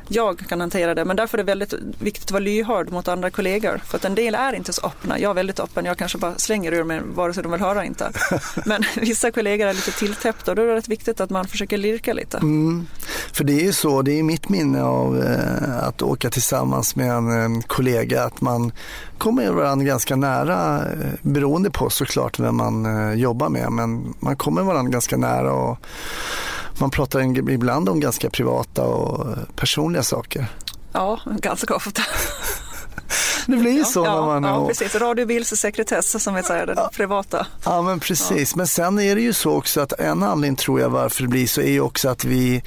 jag 0.09 0.39
kan 0.39 0.61
hantera 0.61 0.95
det. 0.95 1.05
Men 1.05 1.17
därför 1.17 1.39
är 1.39 1.43
det 1.43 1.47
väldigt 1.47 1.75
viktigt 1.99 2.25
att 2.25 2.31
vara 2.31 2.41
lyhörd 2.41 2.91
mot 2.91 3.09
andra 3.09 3.31
kollegor. 3.31 3.81
För 3.85 3.97
att 3.97 4.05
en 4.05 4.15
del 4.15 4.35
är 4.35 4.53
inte 4.53 4.73
så 4.73 4.87
öppna. 4.87 5.19
Jag 5.19 5.31
är 5.31 5.35
väldigt 5.35 5.61
öppen. 5.61 5.85
Jag 5.85 5.99
kanske 5.99 6.19
bara 6.19 6.39
slänger 6.39 6.73
ur 6.73 6.85
mig 6.85 7.01
vare 7.05 7.35
sig 7.35 7.43
de 7.43 7.53
vill 7.53 7.61
höra 7.61 7.85
inte. 7.85 8.13
Men 8.67 8.85
vissa 8.97 9.31
kollegor 9.31 9.67
är 9.67 9.75
lite 9.75 9.93
tilltäppta 9.93 10.51
och 10.51 10.57
då 10.57 10.63
är 10.63 10.67
det 10.67 10.75
rätt 10.75 10.89
viktigt 10.89 11.21
att 11.21 11.31
man 11.31 11.47
försöker 11.47 11.79
lirka 11.79 12.13
lite. 12.13 12.37
Mm. 12.39 12.87
För 13.33 13.45
det 13.45 13.53
är 13.53 13.65
ju 13.65 13.73
så, 13.73 14.03
det 14.03 14.19
är 14.19 14.23
mitt 14.23 14.49
minne 14.49 14.83
av 14.83 15.23
eh, 15.23 15.87
att 15.87 16.03
åka 16.03 16.31
tillsammans 16.31 16.97
med 16.97 17.11
en, 17.11 17.31
en 17.31 17.63
kollega 17.63 18.25
att 18.25 18.41
man 18.41 18.73
kommer 19.19 19.51
varandra 19.51 19.87
ganska 19.87 20.17
nära 20.17 20.79
eh, 20.79 21.11
beroende 21.23 21.71
på 21.71 21.91
såklart 21.91 22.39
vem 22.39 22.57
man 22.57 22.87
eh, 22.87 23.15
jobbar 23.15 23.49
med. 23.49 23.73
Men 23.73 24.15
man 24.21 24.37
kommer 24.37 24.63
varandra 24.63 24.93
ganska 24.93 25.17
nära 25.17 25.53
och 25.53 25.79
man 26.83 26.91
pratar 26.91 27.51
ibland 27.51 27.89
om 27.89 28.01
ganska 28.01 28.31
privata 28.31 28.85
och 28.85 29.37
personliga 29.57 30.03
saker. 30.03 30.47
Ja, 30.93 31.21
ganska 31.41 31.75
ofta. 31.75 32.03
Det 33.47 33.57
blir 33.57 33.73
ju 33.73 33.85
så 33.85 34.05
ja, 34.05 34.15
när 34.15 34.41
man... 34.41 34.43
Ja, 34.43 34.69
precis. 34.69 34.95
Radiobilsekretess 34.95 36.23
som 36.23 36.35
vi 36.35 36.43
säger, 36.43 36.67
det 36.67 36.75
ja. 36.77 36.91
privata. 36.93 37.47
Ja, 37.65 37.83
men 37.83 38.01
precis. 38.01 38.53
Ja. 38.53 38.57
Men 38.57 38.67
sen 38.67 38.99
är 38.99 39.15
det 39.15 39.21
ju 39.21 39.33
så 39.33 39.53
också 39.53 39.81
att 39.81 39.93
en 39.93 40.23
anledning 40.23 40.57
tror 40.57 40.81
jag 40.81 40.91
varför 40.91 41.23
det 41.23 41.29
blir 41.29 41.47
så 41.47 41.61
är 41.61 41.71
ju 41.71 41.81
också 41.81 42.09
att 42.09 42.25
vi 42.25 42.63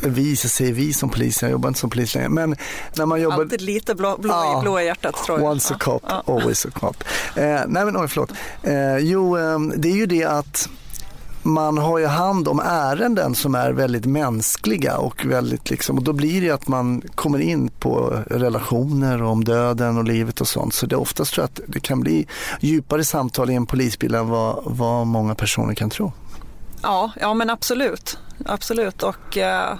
vi, 0.00 0.36
så 0.36 0.48
säger 0.48 0.72
vi 0.72 0.92
som 0.92 1.10
polis, 1.10 1.42
jag 1.42 1.50
jobbar 1.50 1.68
inte 1.68 1.80
som 1.80 1.90
polis 1.90 2.14
längre. 2.14 2.28
Men 2.28 2.56
när 2.96 3.06
man 3.06 3.20
jobbar... 3.20 3.40
Alltid 3.40 3.60
lite 3.60 3.94
blå, 3.94 4.16
blå, 4.18 4.32
ja, 4.32 4.60
blå 4.62 4.80
i 4.80 4.84
hjärtat 4.84 5.14
tror 5.26 5.40
jag. 5.40 5.50
Once 5.50 5.74
a 5.74 5.76
cop, 5.80 6.02
always 6.26 6.66
a 6.66 6.68
cop. 6.74 7.04
Eh, 7.36 7.60
nej 7.66 7.84
men 7.84 7.96
oj, 7.96 8.08
förlåt. 8.08 8.32
Eh, 8.62 8.98
jo, 8.98 9.38
eh, 9.38 9.58
det 9.76 9.88
är 9.88 9.96
ju 9.96 10.06
det 10.06 10.24
att 10.24 10.68
man 11.44 11.78
har 11.78 11.98
ju 11.98 12.06
hand 12.06 12.48
om 12.48 12.60
ärenden 12.64 13.34
som 13.34 13.54
är 13.54 13.72
väldigt 13.72 14.06
mänskliga 14.06 14.96
och 14.96 15.24
väldigt 15.24 15.70
liksom, 15.70 15.98
och 15.98 16.02
då 16.02 16.12
blir 16.12 16.40
det 16.40 16.50
att 16.50 16.68
man 16.68 17.02
kommer 17.14 17.38
in 17.38 17.68
på 17.68 18.22
relationer 18.26 19.22
och 19.22 19.30
om 19.30 19.44
döden 19.44 19.98
och 19.98 20.04
livet 20.04 20.40
och 20.40 20.48
sånt. 20.48 20.74
Så 20.74 20.86
det 20.86 20.94
är 20.94 21.00
oftast 21.00 21.34
tror 21.34 21.42
jag 21.42 21.64
att 21.64 21.72
det 21.72 21.80
kan 21.80 22.00
bli 22.00 22.26
djupare 22.60 23.04
samtal 23.04 23.50
i 23.50 23.54
en 23.54 23.66
polisbil 23.66 24.14
än 24.14 24.28
vad, 24.28 24.62
vad 24.64 25.06
många 25.06 25.34
personer 25.34 25.74
kan 25.74 25.90
tro. 25.90 26.12
Ja, 26.82 27.12
ja 27.20 27.34
men 27.34 27.50
absolut. 27.50 28.18
Absolut 28.44 29.02
och 29.02 29.38
eh, 29.38 29.78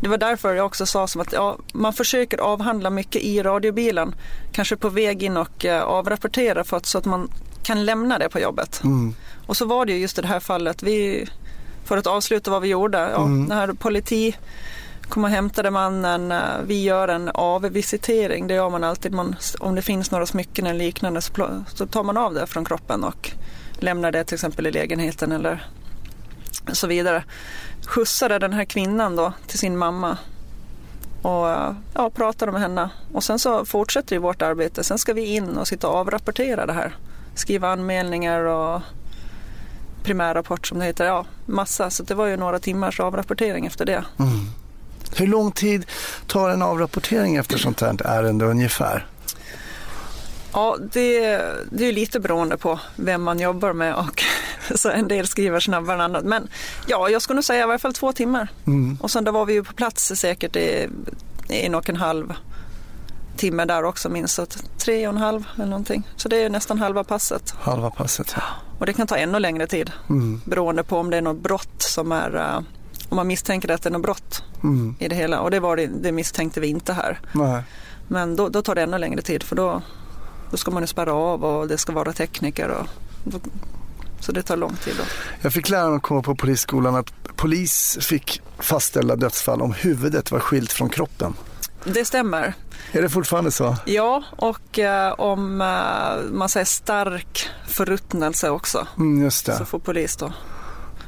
det 0.00 0.08
var 0.08 0.18
därför 0.18 0.54
jag 0.54 0.66
också 0.66 0.86
sa 0.86 1.06
som 1.06 1.20
att 1.20 1.32
ja, 1.32 1.58
man 1.72 1.92
försöker 1.92 2.38
avhandla 2.38 2.90
mycket 2.90 3.22
i 3.22 3.42
radiobilen. 3.42 4.14
Kanske 4.52 4.76
på 4.76 4.88
väg 4.88 5.22
in 5.22 5.36
och 5.36 5.64
eh, 5.64 5.82
avrapportera 5.82 6.64
för 6.64 6.76
att, 6.76 6.86
så 6.86 6.98
att 6.98 7.04
man 7.04 7.30
kan 7.62 7.84
lämna 7.84 8.18
det 8.18 8.28
på 8.28 8.40
jobbet. 8.40 8.80
Mm. 8.84 9.14
Och 9.46 9.56
så 9.56 9.64
var 9.64 9.86
det 9.86 9.92
ju 9.92 9.98
just 9.98 10.18
i 10.18 10.20
det 10.20 10.28
här 10.28 10.40
fallet. 10.40 10.82
Vi, 10.82 11.26
för 11.84 11.96
att 11.96 12.06
avsluta 12.06 12.50
vad 12.50 12.62
vi 12.62 12.68
gjorde. 12.68 12.98
Ja, 12.98 13.22
mm. 13.22 13.44
När 13.44 13.72
politi 13.72 14.36
kom 15.08 15.24
och 15.24 15.30
hämtade 15.30 15.70
mannen. 15.70 16.32
Eh, 16.32 16.38
vi 16.66 16.82
gör 16.82 17.08
en 17.08 17.28
avvisitering. 17.28 18.46
Det 18.46 18.54
gör 18.54 18.70
man 18.70 18.84
alltid. 18.84 19.12
Man, 19.12 19.36
om 19.60 19.74
det 19.74 19.82
finns 19.82 20.10
några 20.10 20.26
smycken 20.26 20.66
eller 20.66 20.78
liknande 20.78 21.22
så, 21.22 21.62
så 21.74 21.86
tar 21.86 22.02
man 22.02 22.16
av 22.16 22.34
det 22.34 22.46
från 22.46 22.64
kroppen 22.64 23.04
och 23.04 23.30
lämnar 23.78 24.12
det 24.12 24.24
till 24.24 24.34
exempel 24.34 24.66
i 24.66 24.70
lägenheten 24.70 25.32
eller 25.32 25.66
så 26.72 26.86
vidare. 26.86 27.24
Skjutsade 27.86 28.38
den 28.38 28.52
här 28.52 28.64
kvinnan 28.64 29.16
då 29.16 29.32
till 29.46 29.58
sin 29.58 29.76
mamma 29.76 30.18
och 31.22 31.74
ja, 31.94 32.10
pratade 32.14 32.52
med 32.52 32.60
henne. 32.60 32.90
Och 33.12 33.24
sen 33.24 33.38
så 33.38 33.64
fortsätter 33.64 34.16
ju 34.16 34.20
vårt 34.20 34.42
arbete. 34.42 34.84
Sen 34.84 34.98
ska 34.98 35.12
vi 35.12 35.24
in 35.24 35.56
och 35.56 35.68
sitta 35.68 35.88
och 35.88 35.94
avrapportera 35.94 36.66
det 36.66 36.72
här. 36.72 36.96
Skriva 37.34 37.68
anmälningar 37.68 38.40
och 38.40 38.82
primärrapport 40.06 40.66
som 40.66 40.78
det 40.78 40.84
heter. 40.84 41.06
Ja, 41.06 41.26
massa. 41.46 41.90
Så 41.90 42.02
det 42.02 42.14
var 42.14 42.26
ju 42.26 42.36
några 42.36 42.58
timmars 42.58 43.00
avrapportering 43.00 43.66
efter 43.66 43.84
det. 43.84 44.04
Mm. 44.18 44.30
Hur 45.16 45.26
lång 45.26 45.52
tid 45.52 45.86
tar 46.26 46.50
en 46.50 46.62
avrapportering 46.62 47.36
efter 47.36 47.58
sånt 47.58 47.80
här 47.80 48.06
ärende 48.06 48.44
ungefär? 48.44 49.06
Ja, 50.52 50.76
det, 50.92 51.40
det 51.70 51.84
är 51.84 51.92
lite 51.92 52.20
beroende 52.20 52.56
på 52.56 52.80
vem 52.96 53.22
man 53.22 53.40
jobbar 53.40 53.72
med 53.72 53.94
och 53.94 54.22
så 54.74 54.90
en 54.90 55.08
del 55.08 55.26
skriver 55.26 55.60
snabbare 55.60 55.94
än 55.94 56.00
andra. 56.00 56.20
Men 56.20 56.48
ja, 56.86 57.08
jag 57.08 57.22
skulle 57.22 57.34
nog 57.34 57.44
säga 57.44 57.60
i 57.60 57.62
alla 57.62 57.78
fall 57.78 57.92
två 57.92 58.12
timmar. 58.12 58.48
Mm. 58.66 58.98
Och 59.00 59.10
sen 59.10 59.24
då 59.24 59.32
var 59.32 59.46
vi 59.46 59.52
ju 59.52 59.64
på 59.64 59.72
plats 59.72 60.12
säkert 60.14 60.56
i 60.56 60.88
en 61.48 61.74
och 61.74 61.88
en 61.88 61.96
halv 61.96 62.34
timme 63.36 63.64
där 63.64 63.84
också 63.84 64.08
minst. 64.08 64.34
Så 64.34 64.46
tre 64.78 65.08
och 65.08 65.14
en 65.14 65.20
halv 65.20 65.44
eller 65.54 65.66
någonting. 65.66 66.08
Så 66.16 66.28
det 66.28 66.42
är 66.42 66.50
nästan 66.50 66.78
halva 66.78 67.04
passet. 67.04 67.54
Halva 67.60 67.90
passet, 67.90 68.32
ja. 68.36 68.42
Och 68.78 68.86
det 68.86 68.92
kan 68.92 69.06
ta 69.06 69.16
ännu 69.16 69.40
längre 69.40 69.66
tid 69.66 69.92
mm. 70.08 70.40
beroende 70.44 70.82
på 70.82 70.98
om 70.98 71.10
det 71.10 71.16
är 71.16 71.22
något 71.22 71.42
brott 71.42 71.82
som 71.82 72.12
är 72.12 72.36
uh, 72.36 72.60
om 73.08 73.16
man 73.16 73.26
misstänker 73.26 73.70
att 73.70 73.82
det 73.82 73.88
är 73.88 73.92
något 73.92 74.02
brott 74.02 74.42
mm. 74.62 74.94
i 74.98 75.08
det 75.08 75.16
hela. 75.16 75.40
Och 75.40 75.50
det, 75.50 75.60
var 75.60 75.76
det, 75.76 75.86
det 75.86 76.12
misstänkte 76.12 76.60
vi 76.60 76.66
inte 76.66 76.92
här. 76.92 77.20
Nej. 77.32 77.62
Men 78.08 78.36
då, 78.36 78.48
då, 78.48 78.62
tar 78.62 78.74
det 78.74 78.82
ännu 78.82 78.98
längre 78.98 79.22
tid 79.22 79.42
för 79.42 79.56
då, 79.56 79.82
då 80.50 80.56
ska 80.56 80.70
man 80.70 80.82
ju 80.82 80.86
spärra 80.86 81.12
av 81.14 81.44
och 81.44 81.68
det 81.68 81.78
ska 81.78 81.92
vara 81.92 82.12
tekniker. 82.12 82.68
Och, 82.68 82.86
då, 83.24 83.38
så 84.20 84.32
det 84.32 84.42
tar 84.42 84.56
lång 84.56 84.76
tid. 84.76 84.94
Då. 84.98 85.04
Jag 85.40 85.52
fick 85.52 85.68
lära 85.68 85.88
mig 85.88 85.96
att 85.96 86.02
komma 86.02 86.22
på 86.22 86.34
polisskolan 86.34 86.94
att 86.94 87.12
polis 87.36 87.98
fick 88.00 88.42
fastställa 88.58 89.16
dödsfall 89.16 89.62
om 89.62 89.72
huvudet 89.72 90.30
var 90.30 90.40
skilt 90.40 90.72
från 90.72 90.88
kroppen. 90.88 91.34
Det 91.94 92.04
stämmer. 92.04 92.54
Är 92.92 93.02
det 93.02 93.08
fortfarande 93.08 93.50
så? 93.50 93.76
Ja, 93.84 94.24
och 94.30 94.78
eh, 94.78 95.12
om 95.12 95.60
eh, 95.60 96.30
man 96.32 96.48
säger 96.48 96.66
stark 96.66 97.48
förruttnelse 97.68 98.50
också 98.50 98.86
mm, 98.96 99.22
just 99.22 99.46
det. 99.46 99.56
så 99.56 99.64
får 99.64 99.78
polis 99.78 100.16
då 100.16 100.32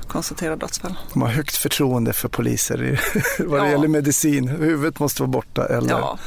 konstatera 0.09 0.57
dödsfall. 0.57 0.99
De 1.13 1.23
har 1.23 1.29
högt 1.29 1.57
förtroende 1.57 2.13
för 2.13 2.29
poliser 2.29 2.83
i, 2.83 2.99
vad 3.45 3.61
det 3.61 3.67
ja. 3.67 3.73
gäller 3.73 3.89
medicin. 3.89 4.49
Huvudet 4.49 4.99
måste 4.99 5.23
vara 5.23 5.31
borta. 5.31 5.67
Eller? 5.67 5.91
Ja, 5.91 6.19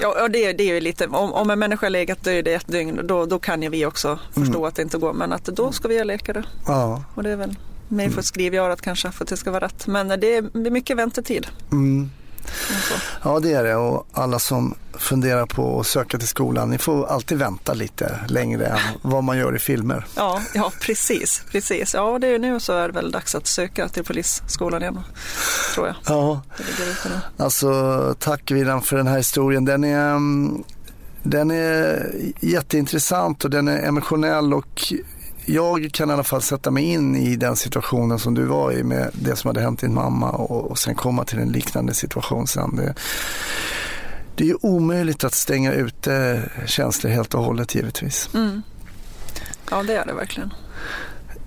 ja 0.00 0.28
det, 0.28 0.52
det 0.52 0.62
är 0.62 0.80
lite, 0.80 1.06
om, 1.06 1.32
om 1.32 1.50
en 1.50 1.58
människa 1.58 1.86
har 1.86 1.90
legat 1.90 2.24
död 2.24 2.48
i 2.48 2.52
ett 2.52 2.66
dygn 2.66 3.00
då, 3.04 3.26
då 3.26 3.38
kan 3.38 3.62
ju 3.62 3.68
vi 3.68 3.86
också 3.86 4.18
förstå 4.32 4.58
mm. 4.58 4.64
att 4.64 4.74
det 4.74 4.82
inte 4.82 4.98
går. 4.98 5.12
Men 5.12 5.32
att 5.32 5.44
då 5.44 5.72
ska 5.72 5.88
vi 5.88 5.98
ha 5.98 6.04
läkare. 6.04 6.44
Ja. 6.66 7.04
Och 7.14 7.22
det 7.22 7.30
är 7.30 7.36
väl 7.36 7.56
mer 7.88 8.10
för 8.10 8.22
skrivgörat 8.22 8.82
kanske 8.82 9.10
för 9.10 9.24
att 9.24 9.30
det 9.30 9.36
ska 9.36 9.50
vara 9.50 9.64
rätt. 9.64 9.86
Men 9.86 10.08
det 10.08 10.36
är, 10.36 10.42
det 10.42 10.68
är 10.68 10.70
mycket 10.70 10.96
väntetid. 10.96 11.46
Mm. 11.72 12.10
Ja, 13.22 13.40
det 13.40 13.52
är 13.52 13.64
det. 13.64 13.76
Och 13.76 14.06
alla 14.12 14.38
som 14.38 14.74
funderar 14.92 15.46
på 15.46 15.80
att 15.80 15.86
söka 15.86 16.18
till 16.18 16.28
skolan, 16.28 16.70
ni 16.70 16.78
får 16.78 17.06
alltid 17.06 17.38
vänta 17.38 17.74
lite 17.74 18.20
längre 18.28 18.66
än 18.66 18.78
vad 19.02 19.24
man 19.24 19.38
gör 19.38 19.56
i 19.56 19.58
filmer. 19.58 20.06
Ja, 20.16 20.42
ja, 20.54 20.72
precis, 20.80 21.42
precis. 21.50 21.94
Ja, 21.94 22.18
det 22.18 22.26
är 22.26 22.38
nu 22.38 22.60
så 22.60 22.72
är 22.72 22.88
det 22.88 22.94
väl 22.94 23.10
dags 23.10 23.34
att 23.34 23.46
söka 23.46 23.88
till 23.88 24.04
polisskolan 24.04 24.82
igen, 24.82 25.00
tror 25.74 25.86
jag. 25.86 25.96
Ja, 26.06 26.40
alltså 27.36 28.14
tack 28.18 28.50
William 28.50 28.82
för 28.82 28.96
den 28.96 29.06
här 29.06 29.16
historien. 29.16 29.64
Den 29.64 29.84
är, 29.84 30.10
mm, 30.10 30.64
den 31.22 31.50
är 31.50 32.10
jätteintressant 32.40 33.44
och 33.44 33.50
den 33.50 33.68
är 33.68 33.82
emotionell 33.82 34.54
och 34.54 34.92
jag 35.46 35.90
kan 35.92 36.10
i 36.10 36.12
alla 36.12 36.24
fall 36.24 36.42
sätta 36.42 36.70
mig 36.70 36.84
in 36.84 37.16
i 37.16 37.36
den 37.36 37.56
situationen 37.56 38.18
som 38.18 38.34
du 38.34 38.44
var 38.44 38.72
i 38.72 38.82
med 38.82 39.10
det 39.12 39.36
som 39.36 39.48
hade 39.48 39.60
hänt 39.60 39.80
din 39.80 39.94
mamma 39.94 40.30
och, 40.30 40.70
och 40.70 40.78
sen 40.78 40.94
komma 40.94 41.24
till 41.24 41.38
en 41.38 41.48
liknande 41.52 41.94
situation 41.94 42.46
sen. 42.46 42.76
Det, 42.76 42.94
det 44.36 44.44
är 44.44 44.48
ju 44.48 44.56
omöjligt 44.60 45.24
att 45.24 45.34
stänga 45.34 45.72
ute 45.72 46.42
känslor 46.66 47.10
helt 47.10 47.34
och 47.34 47.44
hållet 47.44 47.74
givetvis. 47.74 48.28
Mm. 48.34 48.62
Ja, 49.70 49.82
det 49.82 49.96
är 49.96 50.06
det 50.06 50.14
verkligen. 50.14 50.54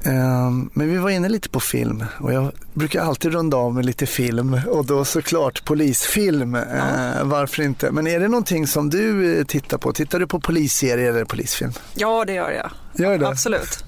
Ehm, 0.04 0.70
Men 0.74 0.90
vi 0.90 0.98
var 0.98 1.10
inne 1.10 1.30
lite 1.30 1.50
på 1.50 1.60
film 1.60 2.06
och 2.20 2.34
jag 2.34 2.52
brukar 2.74 3.02
alltid 3.02 3.32
runda 3.34 3.58
av 3.58 3.74
med 3.76 3.86
lite 3.86 4.06
film 4.06 4.62
och 4.68 4.86
då 4.86 5.06
såklart 5.06 5.66
polisfilm. 5.66 6.56
Eh, 6.56 7.24
varför 7.24 7.64
inte? 7.64 7.92
Men 7.92 8.08
är 8.08 8.20
det 8.20 8.28
någonting 8.28 8.68
som 8.68 8.90
du 8.90 9.38
eh, 9.40 9.46
tittar 9.46 9.78
på? 9.78 9.94
Tittar 9.94 10.20
du 10.20 10.28
på 10.28 10.40
polisserier 10.40 11.10
eller 11.10 11.26
polisfilm? 11.26 11.72
Ja, 11.94 12.26
det 12.26 12.34
gör 12.34 12.52
jag. 12.52 12.72
Gör 12.98 13.18
det? 13.18 13.28
Absolut. 13.28 13.84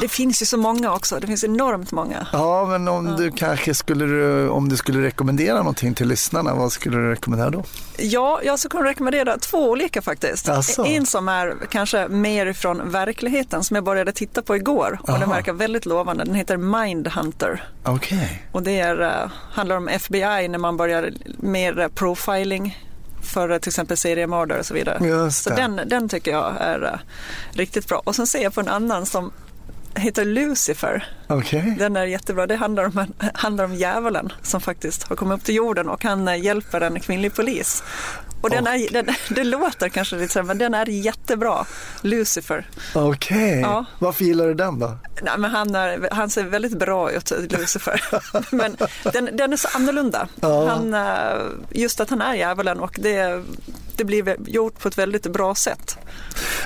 Det 0.00 0.08
finns 0.08 0.42
ju 0.42 0.46
så 0.46 0.56
många 0.56 0.92
också. 0.92 1.18
Det 1.20 1.26
finns 1.26 1.44
enormt 1.44 1.92
många. 1.92 2.26
Ja, 2.32 2.66
men 2.66 2.88
om 2.88 3.16
du 3.16 3.30
kanske 3.30 3.74
skulle, 3.74 4.48
om 4.48 4.68
du 4.68 4.76
skulle 4.76 5.02
rekommendera 5.06 5.58
någonting 5.58 5.94
till 5.94 6.08
lyssnarna, 6.08 6.54
vad 6.54 6.72
skulle 6.72 6.96
du 6.96 7.10
rekommendera 7.10 7.50
då? 7.50 7.64
Ja, 7.98 8.40
jag 8.44 8.58
skulle 8.58 8.70
kunna 8.70 8.90
rekommendera 8.90 9.38
två 9.38 9.70
olika 9.70 10.02
faktiskt. 10.02 10.48
Asså? 10.48 10.84
En 10.84 11.06
som 11.06 11.28
är 11.28 11.54
kanske 11.70 12.08
mer 12.08 12.52
från 12.52 12.90
verkligheten 12.90 13.64
som 13.64 13.74
jag 13.74 13.84
började 13.84 14.12
titta 14.12 14.42
på 14.42 14.56
igår 14.56 14.98
och 15.02 15.12
den 15.12 15.22
Aha. 15.22 15.32
verkar 15.34 15.52
väldigt 15.52 15.86
lovande. 15.86 16.24
Den 16.24 16.34
heter 16.34 16.56
Mindhunter 16.56 17.68
Okej. 17.84 18.42
och 18.52 18.62
det 18.62 18.80
är, 18.80 19.00
eh, 19.02 19.30
handlar 19.52 19.76
om 19.76 19.88
FBI 19.88 20.48
när 20.48 20.58
man 20.58 20.76
börjar 20.76 21.10
mer 21.38 21.88
profiling 21.94 22.87
för 23.28 23.58
till 23.58 23.70
exempel 23.70 23.96
seriemördare 23.96 24.58
och 24.58 24.66
så 24.66 24.74
vidare. 24.74 25.30
Så 25.30 25.50
den, 25.50 25.80
den 25.86 26.08
tycker 26.08 26.30
jag 26.30 26.54
är 26.60 26.84
eh, 26.84 26.98
riktigt 27.52 27.88
bra. 27.88 28.02
Och 28.04 28.16
sen 28.16 28.26
ser 28.26 28.42
jag 28.42 28.54
på 28.54 28.60
en 28.60 28.68
annan 28.68 29.06
som 29.06 29.32
heter 29.94 30.24
Lucifer. 30.24 31.08
Okej. 31.26 31.74
Den 31.78 31.96
är 31.96 32.04
jättebra. 32.04 32.46
Det 32.46 32.56
handlar 32.56 32.84
om, 32.84 33.06
handlar 33.34 33.64
om 33.64 33.74
djävulen 33.74 34.32
som 34.42 34.60
faktiskt 34.60 35.02
har 35.02 35.16
kommit 35.16 35.38
upp 35.38 35.44
till 35.44 35.54
jorden 35.54 35.88
och 35.88 36.04
han 36.04 36.28
eh, 36.28 36.44
hjälper 36.44 36.80
en 36.80 37.00
kvinnlig 37.00 37.34
polis. 37.34 37.82
Och 38.40 38.50
den 38.50 38.66
är, 38.66 38.92
den, 38.92 39.06
det 39.28 39.44
låter 39.44 39.88
kanske 39.88 40.16
lite 40.16 40.32
så 40.32 40.42
men 40.42 40.58
den 40.58 40.74
är 40.74 40.86
jättebra. 40.86 41.66
Lucifer. 42.02 42.70
Okej. 42.94 43.60
Ja. 43.60 43.84
Varför 43.98 44.24
gillar 44.24 44.46
du 44.46 44.54
den 44.54 44.78
då? 44.78 44.98
Nej, 45.22 45.38
men 45.38 45.50
han, 45.50 45.74
är, 45.74 46.08
han 46.12 46.30
ser 46.30 46.44
väldigt 46.44 46.78
bra 46.78 47.12
ut, 47.12 47.32
Lucifer. 47.50 48.02
men 48.54 48.76
den, 49.12 49.36
den 49.36 49.52
är 49.52 49.56
så 49.56 49.68
annorlunda. 49.74 50.28
Ja. 50.40 50.68
Han, 50.68 50.94
eh, 50.94 51.02
just 51.70 52.00
att 52.00 52.10
han 52.10 52.22
är 52.22 52.34
djävulen 52.34 52.80
och 52.80 52.98
det, 53.02 53.44
det 53.96 54.04
blir 54.04 54.36
gjort 54.46 54.78
på 54.78 54.88
ett 54.88 54.98
väldigt 54.98 55.32
bra 55.32 55.54
sätt. 55.54 55.98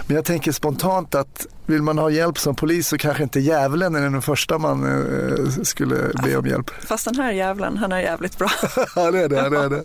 Men 0.07 0.17
jag 0.17 0.25
tänker 0.25 0.53
spontant 0.53 1.15
att 1.15 1.47
vill 1.67 1.83
man 1.83 1.99
ha 1.99 2.11
hjälp 2.11 2.39
som 2.39 2.55
polis 2.55 2.89
så 2.89 2.99
kanske 2.99 3.23
inte 3.23 3.41
djävulen 3.41 3.95
är 3.95 4.01
den 4.01 4.23
första 4.23 4.59
man 4.59 4.87
eh, 4.87 5.63
skulle 5.63 5.97
be 6.25 6.37
om 6.37 6.47
hjälp. 6.47 6.71
Fast 6.87 7.05
den 7.05 7.15
här 7.15 7.33
djävulen, 7.33 7.77
han 7.77 7.93
är 7.93 8.01
jävligt 8.01 8.39
bra. 8.39 8.51
Ja, 8.97 9.11
det 9.11 9.19
är 9.19 9.29
det. 9.29 9.49
det, 9.49 9.59
är 9.59 9.69
det. 9.69 9.85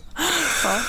Ja. 0.64 0.80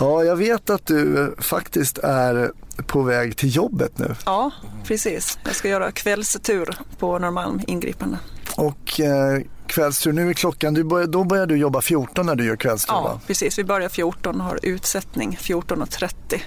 Ja, 0.00 0.24
jag 0.24 0.36
vet 0.36 0.70
att 0.70 0.86
du 0.86 1.34
faktiskt 1.38 1.98
är 1.98 2.52
på 2.86 3.02
väg 3.02 3.36
till 3.36 3.56
jobbet 3.56 3.98
nu. 3.98 4.14
Ja, 4.26 4.50
precis. 4.84 5.38
Jag 5.44 5.54
ska 5.54 5.68
göra 5.68 5.92
kvällstur 5.92 6.68
på 6.98 7.18
Norrmalm 7.18 7.60
ingripande. 7.66 8.18
Och 8.56 9.00
eh, 9.00 9.40
kvällstur, 9.66 10.12
nu 10.12 10.28
är 10.30 10.34
klockan, 10.34 10.74
du 10.74 10.84
börjar, 10.84 11.06
då 11.06 11.24
börjar 11.24 11.46
du 11.46 11.56
jobba 11.56 11.80
14 11.80 12.26
när 12.26 12.34
du 12.34 12.44
gör 12.44 12.56
kvällstur 12.56 12.94
Ja, 12.94 13.02
va? 13.02 13.20
precis. 13.26 13.58
Vi 13.58 13.64
börjar 13.64 13.88
14 13.88 14.40
och 14.40 14.46
har 14.46 14.58
utsättning 14.62 15.38
14.30. 15.40 16.40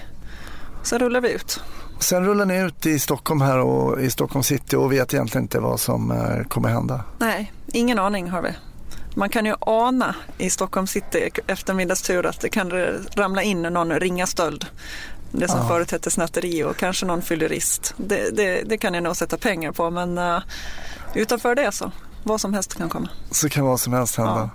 Sen 0.82 0.98
rullar 0.98 1.20
vi 1.20 1.30
ut. 1.32 1.60
Sen 1.98 2.24
rullar 2.24 2.46
ni 2.46 2.58
ut 2.62 2.86
i 2.86 2.98
Stockholm 2.98 3.40
här 3.40 3.58
och 3.58 4.00
i 4.02 4.10
Stockholm 4.10 4.42
city 4.42 4.76
och 4.76 4.92
vet 4.92 5.14
egentligen 5.14 5.44
inte 5.44 5.60
vad 5.60 5.80
som 5.80 6.10
eh, 6.10 6.44
kommer 6.48 6.68
hända. 6.68 7.04
Nej, 7.18 7.52
ingen 7.72 7.98
aning 7.98 8.30
har 8.30 8.42
vi. 8.42 8.50
Man 9.14 9.28
kan 9.28 9.46
ju 9.46 9.54
ana 9.60 10.14
i 10.38 10.50
Stockholm 10.50 10.86
city 10.86 11.30
eftermiddagstur 11.46 12.26
att 12.26 12.40
det 12.40 12.48
kan 12.48 12.70
ramla 13.16 13.42
in 13.42 13.62
någon 13.62 14.00
ringastöld. 14.00 14.66
Det 15.32 15.48
som 15.48 15.58
Ja. 15.60 15.68
förut 15.68 15.90
hette 15.90 16.10
snatteri 16.10 16.64
och 16.64 16.76
kanske 16.76 17.06
någon 17.06 17.22
fyllerist. 17.22 17.94
Det, 17.96 18.36
det, 18.36 18.62
det 18.62 18.78
kan 18.78 18.94
jag 18.94 19.02
nog 19.02 19.16
sätta 19.16 19.36
pengar 19.36 19.72
på 19.72 19.90
men 19.90 20.18
eh, 20.18 20.38
utanför 21.14 21.54
det 21.54 21.72
så, 21.72 21.90
vad 22.24 22.40
som 22.40 22.54
helst 22.54 22.74
kan 22.74 22.88
komma. 22.88 23.08
Så 23.30 23.48
kan 23.48 23.64
vad 23.64 23.80
som 23.80 23.92
helst 23.92 24.16
hända. 24.16 24.50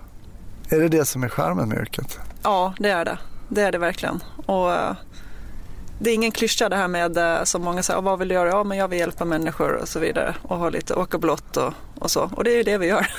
Är 0.70 0.80
det 0.80 0.88
det 0.88 1.06
som 1.06 1.24
är 1.24 1.30
charmen 1.30 1.70
med 1.70 1.78
yrket? 1.78 2.20
Ja, 2.44 2.74
det 2.80 2.90
är 2.90 3.06
det. 3.06 3.18
Det 3.50 3.62
är 3.62 3.72
det 3.72 3.78
verkligen. 3.78 4.24
Och 4.46 4.72
eh, 4.74 4.96
det 6.00 6.10
är 6.10 6.14
ingen 6.14 6.32
klyscha 6.32 6.70
det 6.70 6.76
här 6.76 6.88
med 6.88 7.18
eh, 7.18 7.44
som 7.44 7.62
många 7.62 7.84
säger, 7.84 7.98
"Ja, 7.98 8.02
vad 8.02 8.20
vill 8.20 8.28
du 8.28 8.34
göra? 8.36 8.50
Ja, 8.50 8.64
men 8.64 8.78
jag 8.78 8.88
vill 8.88 9.00
hjälpa 9.00 9.26
människor 9.26 9.74
och 9.74 9.88
så 9.88 10.00
vidare 10.00 10.36
och 10.42 10.58
ha 10.58 10.70
lite, 10.70 10.94
åka 10.94 11.18
blått 11.18 11.58
och, 11.58 11.74
och 12.00 12.12
så. 12.12 12.30
Och 12.36 12.44
det 12.44 12.52
är 12.52 12.56
ju 12.58 12.64
det 12.64 12.78
vi 12.78 12.88
gör. 12.88 13.08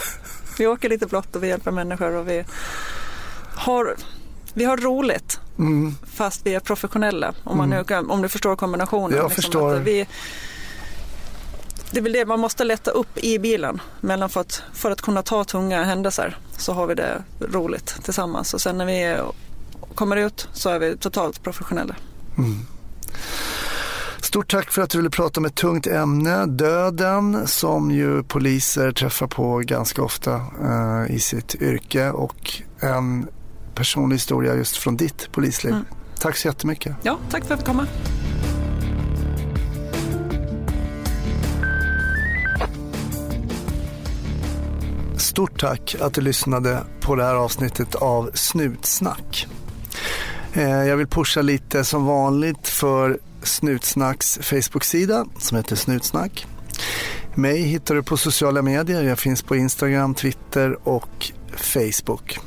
Vi 0.58 0.66
åker 0.66 0.88
lite 0.88 1.06
blått 1.06 1.36
och 1.36 1.42
vi 1.42 1.48
hjälper 1.48 1.70
människor 1.70 2.12
och 2.14 2.28
vi 2.28 2.44
har, 3.54 3.96
vi 4.54 4.64
har 4.64 4.76
roligt 4.76 5.40
Mm. 5.58 5.94
fast 6.14 6.46
vi 6.46 6.54
är 6.54 6.60
professionella. 6.60 7.34
Om, 7.44 7.58
man 7.58 7.84
kan- 7.84 8.10
om 8.10 8.22
du 8.22 8.28
förstår 8.28 8.56
kombinationen. 8.56 9.16
Jag 9.16 9.32
förstår. 9.32 9.74
Att 9.74 9.80
vi, 9.82 10.06
det 11.90 11.98
är 11.98 12.02
väl 12.02 12.12
det, 12.12 12.26
man 12.26 12.40
måste 12.40 12.64
lätta 12.64 12.90
upp 12.90 13.18
i 13.18 13.38
bilen 13.38 13.80
mellan 14.00 14.28
för 14.28 14.40
att, 14.40 14.62
för 14.72 14.90
att 14.90 15.02
kunna 15.02 15.22
ta 15.22 15.44
tunga 15.44 15.84
händelser 15.84 16.36
så 16.56 16.72
har 16.72 16.86
vi 16.86 16.94
det 16.94 17.22
roligt 17.40 17.96
tillsammans 18.04 18.54
och 18.54 18.60
sen 18.60 18.78
när 18.78 18.86
vi 18.86 19.16
kommer 19.94 20.16
ut 20.16 20.48
så 20.52 20.70
är 20.70 20.78
vi 20.78 20.96
totalt 20.96 21.42
professionella. 21.42 21.94
Stort 24.28 24.50
tack 24.50 24.70
för 24.70 24.82
att 24.82 24.90
du 24.90 24.98
ville 24.98 25.10
prata 25.10 25.40
om 25.40 25.44
ett 25.44 25.54
tungt 25.54 25.86
ämne, 25.86 26.46
döden, 26.46 27.46
som 27.46 27.90
ju 27.90 28.22
poliser 28.22 28.92
träffar 28.92 29.26
på 29.26 29.58
ganska 29.58 30.02
ofta 30.02 30.34
eh, 30.62 31.14
i 31.14 31.18
sitt 31.20 31.54
yrke 31.54 32.10
och 32.10 32.52
en 32.80 33.26
personlig 33.74 34.16
historia 34.16 34.54
just 34.54 34.76
från 34.76 34.96
ditt 34.96 35.32
polisliv. 35.32 35.72
Mm. 35.72 35.84
Tack 36.20 36.36
så 36.36 36.48
jättemycket. 36.48 36.96
Ja, 37.02 37.18
tack 37.30 37.44
för 37.44 37.44
att 37.44 37.50
jag 37.50 37.58
fick 37.58 37.66
komma. 37.66 37.86
Stort 45.16 45.60
tack 45.60 45.96
att 46.00 46.14
du 46.14 46.20
lyssnade 46.20 46.82
på 47.00 47.14
det 47.16 47.24
här 47.24 47.34
avsnittet 47.34 47.94
av 47.94 48.30
Snutsnack. 48.34 49.46
Eh, 50.52 50.68
Jag 50.84 50.96
vill 50.96 51.06
pusha 51.06 51.42
lite 51.42 51.84
som 51.84 52.06
vanligt 52.06 52.68
för 52.68 53.18
Snutsnacks 53.42 54.38
Facebook-sida 54.42 55.26
som 55.38 55.56
heter 55.56 55.76
Snutsnack. 55.76 56.46
Mig 57.34 57.62
hittar 57.62 57.94
du 57.94 58.02
på 58.02 58.16
sociala 58.16 58.62
medier. 58.62 59.02
Jag 59.02 59.18
finns 59.18 59.42
på 59.42 59.56
Instagram, 59.56 60.14
Twitter 60.14 60.88
och 60.88 61.32
Facebook. 61.56 62.38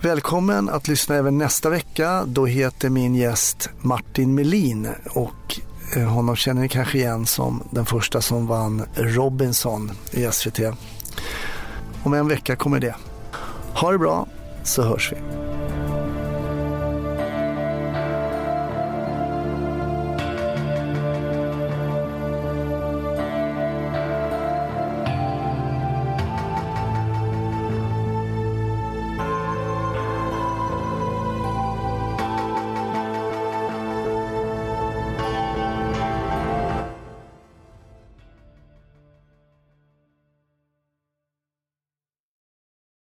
Välkommen 0.00 0.68
att 0.68 0.88
lyssna 0.88 1.14
även 1.14 1.38
nästa 1.38 1.70
vecka. 1.70 2.24
Då 2.26 2.46
heter 2.46 2.90
min 2.90 3.14
gäst 3.14 3.70
Martin 3.80 4.34
Melin 4.34 4.88
och 5.10 5.60
eh, 5.96 6.02
honom 6.02 6.36
känner 6.36 6.62
ni 6.62 6.68
kanske 6.68 6.98
igen 6.98 7.26
som 7.26 7.62
den 7.70 7.86
första 7.86 8.20
som 8.20 8.46
vann 8.46 8.82
Robinson 8.94 9.90
i 10.10 10.28
SVT. 10.32 10.60
Om 12.02 12.14
en 12.14 12.28
vecka 12.28 12.56
kommer 12.56 12.80
det. 12.80 12.94
Ha 13.74 13.92
det 13.92 13.98
bra 13.98 14.26
så 14.64 14.82
hörs 14.82 15.12
vi. 15.12 15.16